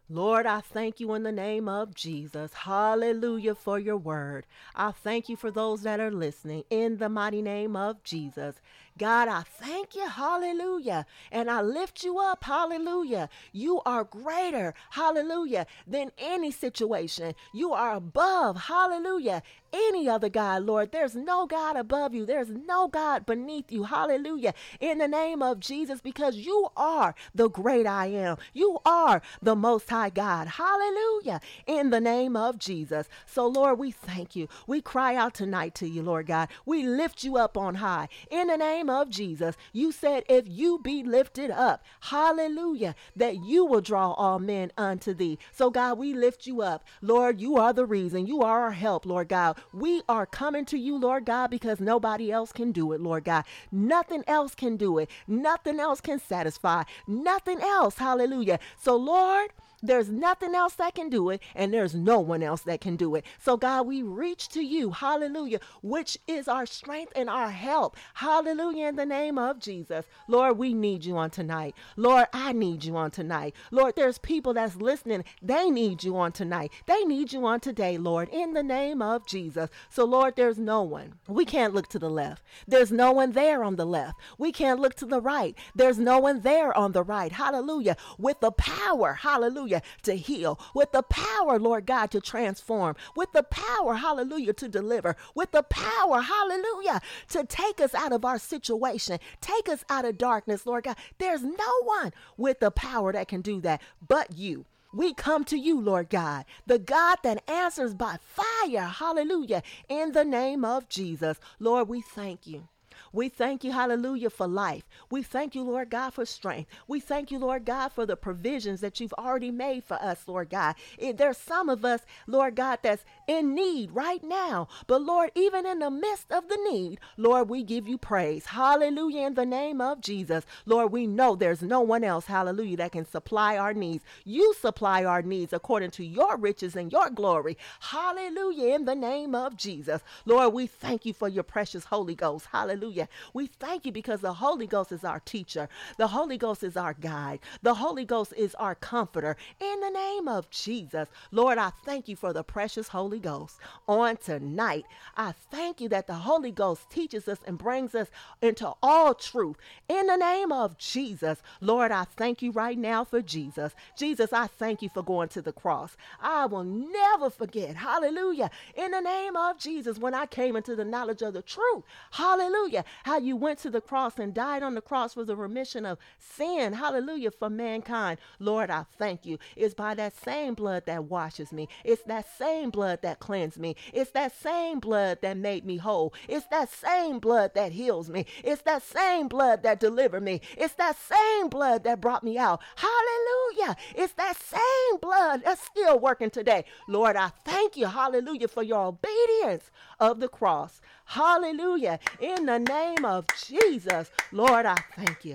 Lord, 0.09 0.45
I 0.45 0.61
thank 0.61 0.99
you 0.99 1.13
in 1.13 1.23
the 1.23 1.31
name 1.31 1.67
of 1.67 1.95
Jesus. 1.95 2.53
Hallelujah 2.53 3.55
for 3.55 3.79
your 3.79 3.97
word. 3.97 4.45
I 4.75 4.91
thank 4.91 5.29
you 5.29 5.35
for 5.35 5.49
those 5.49 5.81
that 5.83 5.99
are 5.99 6.11
listening 6.11 6.65
in 6.69 6.97
the 6.97 7.09
mighty 7.09 7.41
name 7.41 7.75
of 7.75 8.03
Jesus. 8.03 8.55
God, 8.97 9.27
I 9.27 9.41
thank 9.41 9.95
you. 9.95 10.07
Hallelujah. 10.07 11.05
And 11.31 11.49
I 11.49 11.61
lift 11.61 12.03
you 12.03 12.19
up. 12.19 12.43
Hallelujah. 12.43 13.29
You 13.51 13.81
are 13.85 14.03
greater. 14.03 14.73
Hallelujah. 14.91 15.65
Than 15.87 16.11
any 16.17 16.51
situation. 16.51 17.33
You 17.53 17.73
are 17.73 17.95
above. 17.95 18.63
Hallelujah. 18.63 19.41
Any 19.73 20.07
other 20.07 20.29
God, 20.29 20.63
Lord. 20.63 20.91
There's 20.91 21.15
no 21.15 21.47
God 21.47 21.75
above 21.75 22.13
you. 22.13 22.25
There's 22.27 22.49
no 22.49 22.87
God 22.87 23.25
beneath 23.25 23.71
you. 23.71 23.83
Hallelujah. 23.83 24.53
In 24.79 24.99
the 24.99 25.07
name 25.07 25.41
of 25.41 25.59
Jesus, 25.59 25.99
because 25.99 26.35
you 26.35 26.67
are 26.77 27.15
the 27.33 27.49
great 27.49 27.87
I 27.87 28.07
am. 28.07 28.37
You 28.53 28.79
are 28.85 29.23
the 29.41 29.55
most 29.55 29.89
high 29.89 30.11
God. 30.11 30.47
Hallelujah. 30.47 31.41
In 31.65 31.89
the 31.89 31.99
name 31.99 32.35
of 32.35 32.59
Jesus. 32.59 33.07
So, 33.25 33.47
Lord, 33.47 33.79
we 33.79 33.89
thank 33.89 34.35
you. 34.35 34.47
We 34.67 34.81
cry 34.81 35.15
out 35.15 35.33
tonight 35.33 35.73
to 35.75 35.87
you, 35.87 36.03
Lord 36.03 36.27
God. 36.27 36.49
We 36.65 36.85
lift 36.85 37.23
you 37.23 37.37
up 37.37 37.57
on 37.57 37.75
high. 37.75 38.09
In 38.29 38.47
the 38.47 38.57
name 38.57 38.82
of 38.89 39.09
Jesus, 39.09 39.55
you 39.71 39.91
said, 39.91 40.23
if 40.29 40.45
you 40.47 40.79
be 40.79 41.03
lifted 41.03 41.51
up, 41.51 41.83
hallelujah, 42.01 42.95
that 43.15 43.43
you 43.43 43.65
will 43.65 43.81
draw 43.81 44.11
all 44.13 44.39
men 44.39 44.71
unto 44.77 45.13
thee. 45.13 45.37
So, 45.51 45.69
God, 45.69 45.97
we 45.97 46.13
lift 46.13 46.47
you 46.47 46.61
up. 46.61 46.83
Lord, 47.01 47.39
you 47.41 47.57
are 47.57 47.73
the 47.73 47.85
reason. 47.85 48.25
You 48.25 48.41
are 48.41 48.61
our 48.61 48.71
help, 48.71 49.05
Lord 49.05 49.29
God. 49.29 49.57
We 49.73 50.01
are 50.07 50.25
coming 50.25 50.65
to 50.65 50.77
you, 50.77 50.97
Lord 50.97 51.25
God, 51.25 51.49
because 51.49 51.79
nobody 51.79 52.31
else 52.31 52.51
can 52.51 52.71
do 52.71 52.91
it, 52.93 53.01
Lord 53.01 53.23
God. 53.23 53.45
Nothing 53.71 54.23
else 54.27 54.55
can 54.55 54.77
do 54.77 54.97
it. 54.97 55.09
Nothing 55.27 55.79
else 55.79 56.01
can 56.01 56.19
satisfy. 56.19 56.83
Nothing 57.07 57.61
else. 57.61 57.97
Hallelujah. 57.97 58.59
So, 58.77 58.95
Lord, 58.95 59.51
there's 59.83 60.09
nothing 60.09 60.55
else 60.55 60.75
that 60.75 60.95
can 60.95 61.09
do 61.09 61.29
it, 61.29 61.41
and 61.53 61.73
there's 61.73 61.93
no 61.93 62.19
one 62.19 62.41
else 62.41 62.61
that 62.61 62.81
can 62.81 62.95
do 62.95 63.15
it. 63.15 63.25
So, 63.37 63.57
God, 63.57 63.85
we 63.85 64.01
reach 64.01 64.47
to 64.49 64.61
you, 64.61 64.91
hallelujah, 64.91 65.59
which 65.81 66.17
is 66.25 66.47
our 66.47 66.65
strength 66.65 67.11
and 67.15 67.29
our 67.29 67.49
help. 67.49 67.97
Hallelujah, 68.15 68.87
in 68.87 68.95
the 68.95 69.05
name 69.05 69.37
of 69.37 69.59
Jesus. 69.59 70.05
Lord, 70.27 70.57
we 70.57 70.73
need 70.73 71.03
you 71.03 71.17
on 71.17 71.29
tonight. 71.29 71.75
Lord, 71.97 72.27
I 72.31 72.53
need 72.53 72.85
you 72.85 72.95
on 72.95 73.11
tonight. 73.11 73.55
Lord, 73.71 73.95
there's 73.95 74.17
people 74.17 74.53
that's 74.53 74.77
listening. 74.77 75.25
They 75.41 75.69
need 75.69 76.03
you 76.03 76.15
on 76.17 76.31
tonight. 76.31 76.71
They 76.85 77.03
need 77.03 77.33
you 77.33 77.45
on 77.45 77.59
today, 77.59 77.97
Lord, 77.97 78.29
in 78.29 78.53
the 78.53 78.63
name 78.63 79.01
of 79.01 79.27
Jesus. 79.27 79.69
So, 79.89 80.05
Lord, 80.05 80.35
there's 80.37 80.57
no 80.57 80.81
one. 80.81 81.15
We 81.27 81.43
can't 81.43 81.73
look 81.73 81.89
to 81.89 81.99
the 81.99 82.09
left. 82.09 82.43
There's 82.67 82.91
no 82.91 83.11
one 83.11 83.33
there 83.33 83.63
on 83.63 83.75
the 83.75 83.85
left. 83.85 84.19
We 84.37 84.51
can't 84.53 84.79
look 84.79 84.95
to 84.95 85.05
the 85.05 85.19
right. 85.19 85.57
There's 85.75 85.99
no 85.99 86.19
one 86.19 86.39
there 86.41 86.75
on 86.77 86.93
the 86.93 87.03
right. 87.03 87.31
Hallelujah. 87.31 87.97
With 88.17 88.39
the 88.39 88.51
power, 88.51 89.13
hallelujah, 89.13 89.72
to 90.03 90.15
heal. 90.15 90.59
With 90.73 90.91
the 90.91 91.03
power, 91.03 91.59
Lord 91.59 91.85
God, 91.85 92.11
to 92.11 92.21
transform. 92.21 92.95
With 93.15 93.31
the 93.31 93.43
power, 93.43 93.95
hallelujah, 93.95 94.53
to 94.53 94.67
deliver. 94.67 95.15
With 95.35 95.51
the 95.51 95.63
power, 95.63 96.21
hallelujah, 96.21 97.01
to 97.29 97.45
take 97.45 97.79
us 97.79 97.95
out 97.95 98.11
of 98.11 98.25
our 98.25 98.39
situation. 98.39 99.19
Take 99.41 99.69
us 99.69 99.83
out 99.89 100.05
of 100.05 100.17
darkness, 100.17 100.65
Lord 100.65 100.83
God. 100.85 100.97
There's 101.17 101.43
no 101.43 101.81
one 101.83 102.11
with 102.37 102.59
the 102.59 102.71
power 102.71 103.13
that 103.13 103.27
can 103.27 103.41
do 103.41 103.61
that 103.61 103.81
but 104.05 104.37
you. 104.37 104.65
We 104.93 105.15
come 105.15 105.43
to 105.45 105.57
you, 105.57 105.81
Lord 105.81 106.09
God, 106.09 106.45
the 106.67 106.77
God 106.77 107.17
that 107.23 107.49
answers 107.49 107.95
by 107.95 108.17
fire. 108.21 108.85
Hallelujah. 108.85 109.63
In 109.89 110.11
the 110.11 110.23
name 110.23 110.63
of 110.63 110.87
Jesus. 110.87 111.39
Lord, 111.59 111.89
we 111.89 112.01
thank 112.01 112.45
you. 112.45 112.67
We 113.13 113.29
thank 113.29 113.63
you, 113.63 113.71
hallelujah, 113.71 114.31
for 114.31 114.47
life. 114.47 114.83
We 115.11 115.21
thank 115.23 115.55
you, 115.55 115.63
Lord 115.63 115.91
God, 115.91 116.15
for 116.15 116.25
strength. 116.25 116.69
We 116.87 116.99
thank 116.99 117.31
you, 117.31 117.37
Lord 117.39 117.63
God, 117.63 117.89
for 117.89 118.05
the 118.07 118.15
provisions 118.17 118.81
that 118.81 118.99
you've 118.99 119.13
already 119.13 119.51
made 119.51 119.83
for 119.83 119.95
us, 120.01 120.27
Lord 120.27 120.49
God. 120.49 120.75
It, 120.97 121.17
there's 121.17 121.37
some 121.37 121.69
of 121.69 121.85
us, 121.85 122.01
Lord 122.27 122.55
God, 122.55 122.79
that's 122.81 123.05
in 123.27 123.53
need 123.53 123.91
right 123.91 124.23
now. 124.23 124.67
But 124.87 125.03
Lord, 125.03 125.31
even 125.35 125.65
in 125.65 125.79
the 125.79 125.91
midst 125.91 126.31
of 126.31 126.49
the 126.49 126.57
need, 126.71 126.99
Lord, 127.17 127.49
we 127.49 127.63
give 127.63 127.87
you 127.87 127.97
praise. 127.99 128.47
Hallelujah, 128.47 129.27
in 129.27 129.35
the 129.35 129.45
name 129.45 129.79
of 129.79 130.01
Jesus. 130.01 130.45
Lord, 130.65 130.91
we 130.91 131.05
know 131.07 131.35
there's 131.35 131.61
no 131.61 131.81
one 131.81 132.03
else, 132.03 132.25
hallelujah, 132.25 132.77
that 132.77 132.93
can 132.93 133.05
supply 133.05 133.57
our 133.57 133.73
needs. 133.73 134.03
You 134.25 134.53
supply 134.59 135.03
our 135.05 135.21
needs 135.21 135.53
according 135.53 135.91
to 135.91 136.03
your 136.03 136.37
riches 136.37 136.75
and 136.75 136.91
your 136.91 137.09
glory. 137.11 137.57
Hallelujah, 137.79 138.75
in 138.75 138.85
the 138.85 138.95
name 138.95 139.35
of 139.35 139.55
Jesus. 139.55 140.01
Lord, 140.25 140.53
we 140.53 140.67
thank 140.67 141.05
you 141.05 141.13
for 141.13 141.27
your 141.27 141.43
precious 141.43 141.85
Holy 141.85 142.15
Ghost. 142.15 142.47
Hallelujah. 142.51 143.02
We 143.33 143.47
thank 143.47 143.85
you 143.85 143.91
because 143.91 144.21
the 144.21 144.33
Holy 144.33 144.67
Ghost 144.67 144.91
is 144.91 145.03
our 145.03 145.19
teacher, 145.19 145.69
the 145.97 146.07
Holy 146.07 146.37
Ghost 146.37 146.63
is 146.63 146.77
our 146.77 146.93
guide, 146.93 147.39
the 147.61 147.75
Holy 147.75 148.05
Ghost 148.05 148.33
is 148.35 148.55
our 148.55 148.75
comforter. 148.75 149.37
In 149.59 149.79
the 149.79 149.89
name 149.89 150.27
of 150.27 150.49
Jesus, 150.49 151.07
Lord, 151.31 151.57
I 151.57 151.71
thank 151.85 152.07
you 152.07 152.15
for 152.15 152.33
the 152.33 152.43
precious 152.43 152.89
Holy 152.89 153.19
Ghost 153.19 153.59
on 153.87 154.17
tonight. 154.17 154.85
I 155.15 155.33
thank 155.51 155.81
you 155.81 155.89
that 155.89 156.07
the 156.07 156.13
Holy 156.13 156.51
Ghost 156.51 156.89
teaches 156.89 157.27
us 157.27 157.39
and 157.45 157.57
brings 157.57 157.95
us 157.95 158.09
into 158.41 158.73
all 158.81 159.13
truth. 159.13 159.57
In 159.89 160.07
the 160.07 160.17
name 160.17 160.51
of 160.51 160.77
Jesus, 160.77 161.41
Lord, 161.61 161.91
I 161.91 162.05
thank 162.05 162.41
you 162.41 162.51
right 162.51 162.77
now 162.77 163.03
for 163.03 163.21
Jesus. 163.21 163.73
Jesus, 163.97 164.33
I 164.33 164.47
thank 164.47 164.81
you 164.81 164.89
for 164.89 165.03
going 165.03 165.29
to 165.29 165.41
the 165.41 165.51
cross. 165.51 165.95
I 166.21 166.45
will 166.45 166.63
never 166.63 167.29
forget. 167.29 167.75
Hallelujah. 167.75 168.49
In 168.75 168.91
the 168.91 169.01
name 169.01 169.35
of 169.35 169.57
Jesus, 169.57 169.97
when 169.97 170.13
I 170.13 170.25
came 170.25 170.55
into 170.55 170.75
the 170.75 170.85
knowledge 170.85 171.21
of 171.21 171.33
the 171.33 171.41
truth, 171.41 171.83
hallelujah, 172.11 172.85
how 173.03 173.17
you 173.17 173.35
went 173.35 173.59
to 173.59 173.69
the 173.69 173.81
cross 173.81 174.19
and 174.19 174.33
died 174.33 174.63
on 174.63 174.75
the 174.75 174.81
cross 174.81 175.13
for 175.13 175.25
the 175.25 175.35
remission 175.35 175.85
of 175.85 175.97
sin. 176.19 176.73
Hallelujah 176.73 177.31
for 177.31 177.49
mankind. 177.49 178.19
Lord, 178.39 178.69
I 178.69 178.85
thank 178.97 179.25
you. 179.25 179.37
It's 179.55 179.73
by 179.73 179.95
that 179.95 180.15
same 180.15 180.53
blood 180.53 180.85
that 180.85 181.05
washes 181.05 181.51
me. 181.51 181.67
It's 181.83 182.03
that 182.03 182.25
same 182.37 182.69
blood 182.69 183.01
that 183.01 183.19
cleansed 183.19 183.59
me. 183.59 183.75
It's 183.93 184.11
that 184.11 184.35
same 184.35 184.79
blood 184.79 185.19
that 185.21 185.37
made 185.37 185.65
me 185.65 185.77
whole. 185.77 186.13
It's 186.27 186.45
that 186.47 186.69
same 186.69 187.19
blood 187.19 187.51
that 187.55 187.71
heals 187.71 188.09
me. 188.09 188.25
It's 188.43 188.61
that 188.63 188.83
same 188.83 189.27
blood 189.27 189.63
that 189.63 189.79
delivered 189.79 190.23
me. 190.23 190.41
It's 190.57 190.73
that 190.75 190.97
same 190.97 191.49
blood 191.49 191.83
that 191.83 192.01
brought 192.01 192.23
me 192.23 192.37
out. 192.37 192.61
Hallelujah. 192.75 193.75
It's 193.95 194.13
that 194.13 194.37
same 194.37 194.99
blood 195.01 195.41
that's 195.43 195.63
still 195.63 195.99
working 195.99 196.29
today. 196.29 196.65
Lord, 196.87 197.15
I 197.15 197.29
thank 197.45 197.77
you. 197.77 197.87
Hallelujah 197.87 198.47
for 198.47 198.63
your 198.63 198.85
obedience 198.85 199.71
of 200.03 200.19
the 200.19 200.27
cross. 200.27 200.81
Hallelujah. 201.05 201.97
In 202.19 202.45
the 202.45 202.59
name 202.59 203.05
of 203.05 203.25
Jesus, 203.47 204.11
Lord, 204.33 204.65
I 204.65 204.75
thank 204.97 205.23
you. 205.23 205.33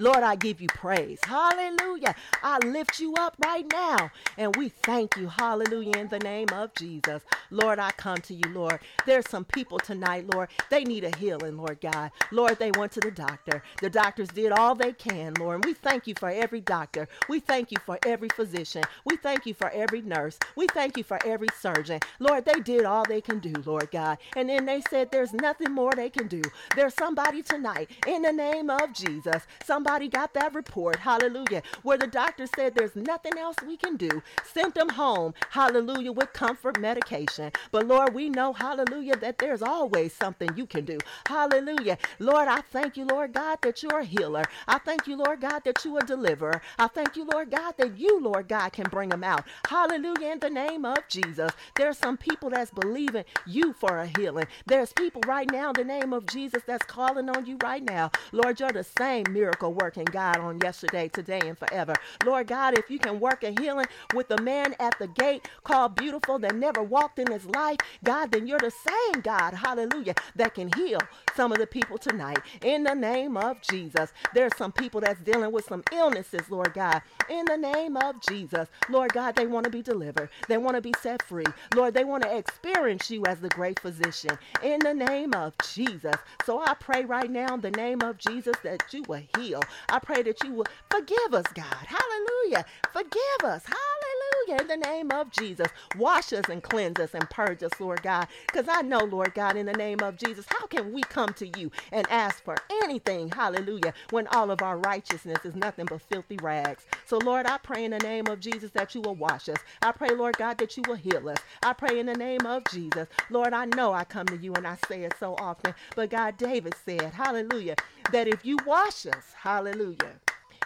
Lord, 0.00 0.24
I 0.24 0.36
give 0.36 0.60
you 0.60 0.68
praise. 0.68 1.20
Hallelujah. 1.24 2.16
I 2.42 2.58
lift 2.66 3.00
you 3.00 3.14
up 3.16 3.36
right 3.44 3.66
now. 3.72 4.10
And 4.38 4.56
we 4.56 4.70
thank 4.70 5.16
you. 5.16 5.28
Hallelujah. 5.28 5.98
In 5.98 6.08
the 6.08 6.18
name 6.20 6.48
of 6.54 6.74
Jesus. 6.74 7.22
Lord, 7.50 7.78
I 7.78 7.92
come 7.92 8.18
to 8.18 8.34
you, 8.34 8.48
Lord. 8.52 8.80
There's 9.06 9.28
some 9.28 9.44
people 9.44 9.78
tonight, 9.78 10.26
Lord. 10.34 10.48
They 10.70 10.84
need 10.84 11.04
a 11.04 11.16
healing, 11.18 11.58
Lord 11.58 11.80
God. 11.82 12.12
Lord, 12.32 12.58
they 12.58 12.72
went 12.72 12.92
to 12.92 13.00
the 13.00 13.12
doctor. 13.12 13.62
The 13.82 13.90
doctors 13.90 14.28
did 14.30 14.52
all 14.52 14.74
they 14.74 14.92
can, 14.92 15.34
Lord. 15.34 15.56
And 15.56 15.64
we 15.66 15.74
thank 15.74 16.06
you 16.06 16.14
for 16.18 16.30
every 16.30 16.62
doctor. 16.62 17.08
We 17.28 17.40
thank 17.40 17.70
you 17.70 17.78
for 17.84 17.98
every 18.06 18.30
physician. 18.30 18.84
We 19.04 19.16
thank 19.16 19.46
you 19.46 19.54
for 19.54 19.70
every 19.70 20.02
nurse. 20.02 20.38
We 20.56 20.66
thank 20.68 20.96
you 20.96 21.04
for 21.04 21.18
every 21.26 21.48
surgeon. 21.60 22.00
Lord, 22.18 22.46
they 22.46 22.60
did 22.60 22.86
all 22.86 23.04
they 23.04 23.20
can 23.20 23.38
do, 23.40 23.52
Lord 23.66 23.90
God. 23.90 24.18
And 24.36 24.48
then 24.48 24.64
they 24.64 24.80
said 24.90 25.10
there's 25.10 25.34
nothing 25.34 25.72
more 25.72 25.92
they 25.94 26.10
can 26.10 26.28
do. 26.28 26.42
There's 26.74 26.94
somebody 26.94 27.42
tonight 27.42 27.90
in 28.06 28.22
the 28.22 28.32
name 28.32 28.70
of 28.70 28.92
Jesus. 28.94 29.42
Somebody 29.64 29.89
somebody 29.90 30.08
got 30.08 30.32
that 30.34 30.54
report, 30.54 30.94
hallelujah, 31.00 31.64
where 31.82 31.98
the 31.98 32.06
doctor 32.06 32.46
said 32.54 32.72
there's 32.76 32.94
nothing 32.94 33.36
else 33.36 33.56
we 33.66 33.76
can 33.76 33.96
do. 33.96 34.22
Sent 34.44 34.72
them 34.76 34.88
home, 34.88 35.34
hallelujah, 35.50 36.12
with 36.12 36.32
comfort 36.32 36.78
medication. 36.78 37.50
But 37.72 37.88
Lord, 37.88 38.14
we 38.14 38.30
know, 38.30 38.52
hallelujah, 38.52 39.16
that 39.16 39.38
there's 39.38 39.62
always 39.62 40.14
something 40.14 40.48
you 40.54 40.64
can 40.64 40.84
do. 40.84 40.98
Hallelujah. 41.26 41.98
Lord, 42.20 42.46
I 42.46 42.60
thank 42.60 42.96
you, 42.96 43.04
Lord 43.04 43.32
God, 43.32 43.58
that 43.62 43.82
you're 43.82 43.98
a 43.98 44.04
healer. 44.04 44.44
I 44.68 44.78
thank 44.78 45.08
you, 45.08 45.16
Lord 45.16 45.40
God, 45.40 45.64
that 45.64 45.84
you 45.84 45.96
are 45.96 46.04
a 46.04 46.06
deliverer. 46.06 46.62
I 46.78 46.86
thank 46.86 47.16
you, 47.16 47.24
Lord 47.24 47.50
God, 47.50 47.74
that 47.78 47.98
you, 47.98 48.20
Lord 48.20 48.46
God, 48.46 48.72
can 48.72 48.86
bring 48.90 49.08
them 49.08 49.24
out. 49.24 49.44
Hallelujah. 49.68 50.30
In 50.30 50.38
the 50.38 50.50
name 50.50 50.84
of 50.84 50.98
Jesus. 51.08 51.50
There's 51.74 51.98
some 51.98 52.16
people 52.16 52.50
that's 52.50 52.70
believing 52.70 53.24
you 53.44 53.72
for 53.72 53.98
a 53.98 54.06
healing. 54.06 54.46
There's 54.66 54.92
people 54.92 55.22
right 55.26 55.50
now 55.50 55.70
in 55.70 55.74
the 55.74 55.84
name 55.84 56.12
of 56.12 56.26
Jesus 56.26 56.62
that's 56.64 56.86
calling 56.86 57.28
on 57.28 57.46
you 57.46 57.56
right 57.60 57.82
now. 57.82 58.12
Lord, 58.30 58.60
you're 58.60 58.70
the 58.70 58.84
same 58.84 59.24
miracle 59.30 59.72
working 59.80 60.04
God 60.06 60.38
on 60.38 60.60
yesterday, 60.60 61.08
today, 61.08 61.40
and 61.44 61.58
forever. 61.58 61.94
Lord 62.24 62.48
God, 62.48 62.78
if 62.78 62.90
you 62.90 62.98
can 62.98 63.20
work 63.20 63.44
a 63.44 63.50
healing 63.60 63.86
with 64.14 64.30
a 64.30 64.42
man 64.42 64.74
at 64.80 64.98
the 64.98 65.08
gate 65.08 65.48
called 65.64 65.96
beautiful 65.96 66.38
that 66.40 66.54
never 66.54 66.82
walked 66.82 67.18
in 67.18 67.30
his 67.30 67.46
life, 67.46 67.78
God, 68.04 68.32
then 68.32 68.46
you're 68.46 68.58
the 68.60 68.70
same 68.70 69.22
God, 69.22 69.54
hallelujah, 69.54 70.14
that 70.36 70.54
can 70.54 70.72
heal 70.76 71.00
some 71.40 71.52
of 71.52 71.58
the 71.58 71.66
people 71.66 71.96
tonight. 71.96 72.38
In 72.62 72.82
the 72.82 72.94
name 72.94 73.38
of 73.38 73.62
Jesus, 73.62 74.12
there's 74.34 74.54
some 74.58 74.72
people 74.72 75.00
that's 75.00 75.22
dealing 75.22 75.50
with 75.52 75.64
some 75.64 75.82
illnesses, 75.90 76.42
Lord 76.50 76.74
God. 76.74 77.00
In 77.30 77.46
the 77.46 77.56
name 77.56 77.96
of 77.96 78.20
Jesus, 78.20 78.68
Lord 78.90 79.14
God, 79.14 79.36
they 79.36 79.46
want 79.46 79.64
to 79.64 79.70
be 79.70 79.80
delivered. 79.80 80.28
They 80.48 80.58
want 80.58 80.76
to 80.76 80.82
be 80.82 80.92
set 81.00 81.22
free. 81.22 81.46
Lord, 81.74 81.94
they 81.94 82.04
want 82.04 82.24
to 82.24 82.36
experience 82.36 83.10
you 83.10 83.24
as 83.24 83.40
the 83.40 83.48
great 83.48 83.80
physician. 83.80 84.36
In 84.62 84.80
the 84.80 84.92
name 84.92 85.32
of 85.32 85.54
Jesus. 85.72 86.16
So 86.44 86.60
I 86.60 86.74
pray 86.74 87.06
right 87.06 87.30
now 87.30 87.54
in 87.54 87.62
the 87.62 87.70
name 87.70 88.02
of 88.02 88.18
Jesus 88.18 88.56
that 88.62 88.92
you 88.92 89.02
will 89.08 89.22
heal. 89.38 89.62
I 89.88 89.98
pray 89.98 90.22
that 90.24 90.44
you 90.44 90.52
will 90.52 90.66
forgive 90.90 91.32
us, 91.32 91.46
God. 91.54 91.86
Hallelujah. 91.86 92.66
Forgive 92.92 93.44
us. 93.44 93.64
Hallelujah. 93.64 94.09
In 94.48 94.66
the 94.66 94.76
name 94.76 95.12
of 95.12 95.30
Jesus. 95.30 95.68
Wash 95.96 96.32
us 96.32 96.48
and 96.48 96.62
cleanse 96.62 96.98
us 96.98 97.14
and 97.14 97.28
purge 97.30 97.62
us, 97.62 97.72
Lord 97.78 98.02
God. 98.02 98.26
Because 98.46 98.66
I 98.68 98.82
know, 98.82 99.04
Lord 99.04 99.32
God, 99.34 99.56
in 99.56 99.66
the 99.66 99.72
name 99.72 100.00
of 100.02 100.16
Jesus, 100.16 100.44
how 100.48 100.66
can 100.66 100.92
we 100.92 101.02
come 101.02 101.32
to 101.34 101.46
you 101.58 101.70
and 101.92 102.04
ask 102.10 102.42
for 102.42 102.56
anything, 102.82 103.28
hallelujah, 103.30 103.94
when 104.10 104.26
all 104.28 104.50
of 104.50 104.60
our 104.60 104.76
righteousness 104.78 105.44
is 105.44 105.54
nothing 105.54 105.86
but 105.86 106.02
filthy 106.02 106.36
rags? 106.42 106.84
So, 107.06 107.18
Lord, 107.18 107.46
I 107.46 107.58
pray 107.58 107.84
in 107.84 107.92
the 107.92 107.98
name 107.98 108.26
of 108.26 108.40
Jesus 108.40 108.72
that 108.72 108.94
you 108.94 109.02
will 109.02 109.14
wash 109.14 109.48
us. 109.48 109.58
I 109.82 109.92
pray, 109.92 110.10
Lord 110.10 110.36
God, 110.36 110.58
that 110.58 110.76
you 110.76 110.82
will 110.88 110.96
heal 110.96 111.28
us. 111.28 111.38
I 111.62 111.72
pray 111.72 112.00
in 112.00 112.06
the 112.06 112.14
name 112.14 112.44
of 112.44 112.64
Jesus. 112.72 113.06
Lord, 113.30 113.52
I 113.52 113.66
know 113.66 113.92
I 113.92 114.04
come 114.04 114.26
to 114.26 114.36
you 114.36 114.52
and 114.54 114.66
I 114.66 114.76
say 114.88 115.04
it 115.04 115.14
so 115.20 115.34
often, 115.38 115.74
but 115.94 116.10
God, 116.10 116.36
David 116.36 116.74
said, 116.84 117.12
hallelujah, 117.12 117.76
that 118.10 118.26
if 118.26 118.44
you 118.44 118.58
wash 118.66 119.06
us, 119.06 119.32
hallelujah, 119.36 120.16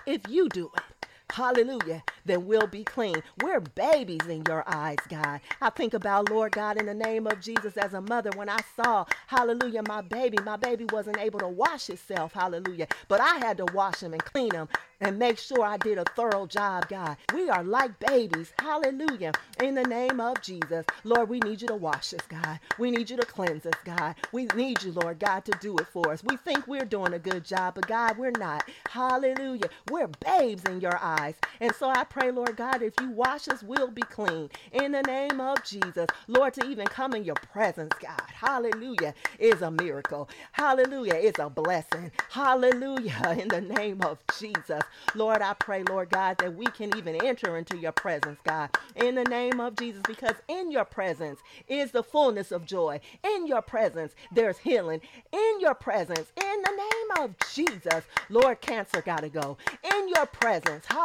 if 0.07 0.23
you 0.29 0.49
do 0.49 0.71
it, 0.75 0.83
hallelujah, 1.31 2.03
then 2.25 2.47
we'll 2.47 2.67
be 2.67 2.85
clean. 2.85 3.17
We're 3.43 3.61
babies 3.61 4.27
in 4.29 4.45
your 4.47 4.65
eyes, 4.67 4.99
God. 5.09 5.41
I 5.61 5.71
think 5.71 5.95
about, 5.95 6.31
Lord 6.31 6.53
God, 6.53 6.79
in 6.79 6.87
the 6.87 6.95
name 6.95 7.27
of 7.27 7.41
Jesus, 7.41 7.77
as 7.77 7.95
a 7.95 8.01
mother, 8.01 8.31
when 8.37 8.49
I 8.49 8.61
saw, 8.77 9.05
hallelujah, 9.27 9.83
my 9.87 10.01
baby, 10.01 10.39
my 10.45 10.57
baby 10.57 10.87
wasn't 10.93 11.19
able 11.19 11.41
to 11.41 11.49
wash 11.49 11.91
itself, 11.91 12.33
hallelujah, 12.33 12.89
but 13.09 13.21
I 13.21 13.37
had 13.39 13.57
to 13.59 13.67
wash 13.75 14.01
him 14.03 14.13
and 14.13 14.25
clean 14.25 14.53
him 14.53 14.69
and 15.01 15.19
make 15.19 15.39
sure 15.39 15.63
I 15.65 15.77
did 15.77 15.99
a 15.99 16.05
thorough 16.17 16.47
job, 16.47 16.89
God. 16.89 17.17
We 17.35 17.51
are 17.51 17.63
like 17.63 17.99
babies. 17.99 18.53
Hallelujah. 18.59 19.33
In 19.61 19.75
the 19.75 19.83
name 19.83 20.21
of 20.21 20.41
Jesus. 20.41 20.87
Lord, 21.05 21.29
we 21.29 21.41
need 21.41 21.61
you 21.61 21.69
to 21.69 21.75
wash 21.75 22.15
us, 22.15 22.27
God. 22.29 22.59
We 22.79 22.91
need 22.91 23.11
you 23.11 23.17
to 23.17 23.27
cleanse 23.27 23.67
us, 23.67 23.75
God. 23.85 24.15
We 24.33 24.47
need 24.55 24.83
you, 24.83 24.93
Lord 24.93 25.19
God, 25.19 25.45
to 25.45 25.53
do 25.61 25.77
it 25.77 25.87
for 25.89 26.11
us. 26.11 26.23
We 26.25 26.37
think 26.39 26.67
we're 26.67 26.85
doing 26.85 27.13
a 27.13 27.19
good 27.19 27.45
job, 27.45 27.75
but 27.75 27.87
God, 27.87 28.17
we're 28.17 28.31
not. 28.31 28.69
Hallelujah. 28.89 29.69
We're 29.91 30.09
babes 30.09 30.65
in 30.65 30.81
your 30.81 30.97
eyes. 30.97 31.14
And 31.61 31.75
so 31.75 31.89
I 31.91 32.05
pray, 32.05 32.31
Lord 32.31 32.57
God, 32.57 32.83
if 32.83 32.95
you 33.01 33.11
wash 33.11 33.49
us, 33.49 33.63
we'll 33.63 33.91
be 33.91 34.03
clean. 34.03 34.51
In 34.73 34.93
the 34.93 35.03
name 35.03 35.41
of 35.41 35.63
Jesus. 35.65 36.07
Lord, 36.29 36.55
to 36.55 36.67
even 36.69 36.87
come 36.87 37.15
in 37.15 37.25
your 37.25 37.37
presence, 37.37 37.93
God. 38.01 38.23
Hallelujah. 38.29 39.15
Is 39.39 39.63
a 39.63 39.71
miracle. 39.71 40.29
Hallelujah. 40.53 41.15
Is 41.15 41.35
a 41.39 41.51
blessing. 41.51 42.13
Hallelujah. 42.31 43.37
In 43.41 43.49
the 43.49 43.61
name 43.61 44.03
of 44.03 44.19
Jesus. 44.39 44.83
Lord, 45.15 45.43
I 45.43 45.55
pray, 45.55 45.83
Lord 45.85 46.11
God, 46.11 46.39
that 46.39 46.55
we 46.55 46.67
can 46.67 46.97
even 46.97 47.17
enter 47.25 47.57
into 47.57 47.77
your 47.77 47.93
presence, 47.93 48.39
God, 48.45 48.71
in 48.97 49.15
the 49.15 49.25
name 49.25 49.61
of 49.61 49.77
Jesus, 49.77 50.03
because 50.07 50.37
in 50.49 50.71
your 50.71 50.85
presence 50.85 51.41
is 51.69 51.91
the 51.93 52.03
fullness 52.03 52.53
of 52.53 52.65
joy. 52.67 53.01
In 53.25 53.47
your 53.47 53.63
presence, 53.63 54.15
there's 54.33 54.59
healing. 54.59 55.01
In 55.33 55.61
your 55.61 55.75
presence, 55.75 56.33
in 56.43 56.63
the 56.63 56.71
name 56.73 57.25
of 57.25 57.35
Jesus, 57.55 58.05
Lord, 58.29 58.61
cancer 58.61 59.03
got 59.03 59.21
to 59.21 59.29
go. 59.29 59.57
In 59.97 60.09
your 60.09 60.27
presence, 60.27 60.85
hallelujah, 60.89 61.04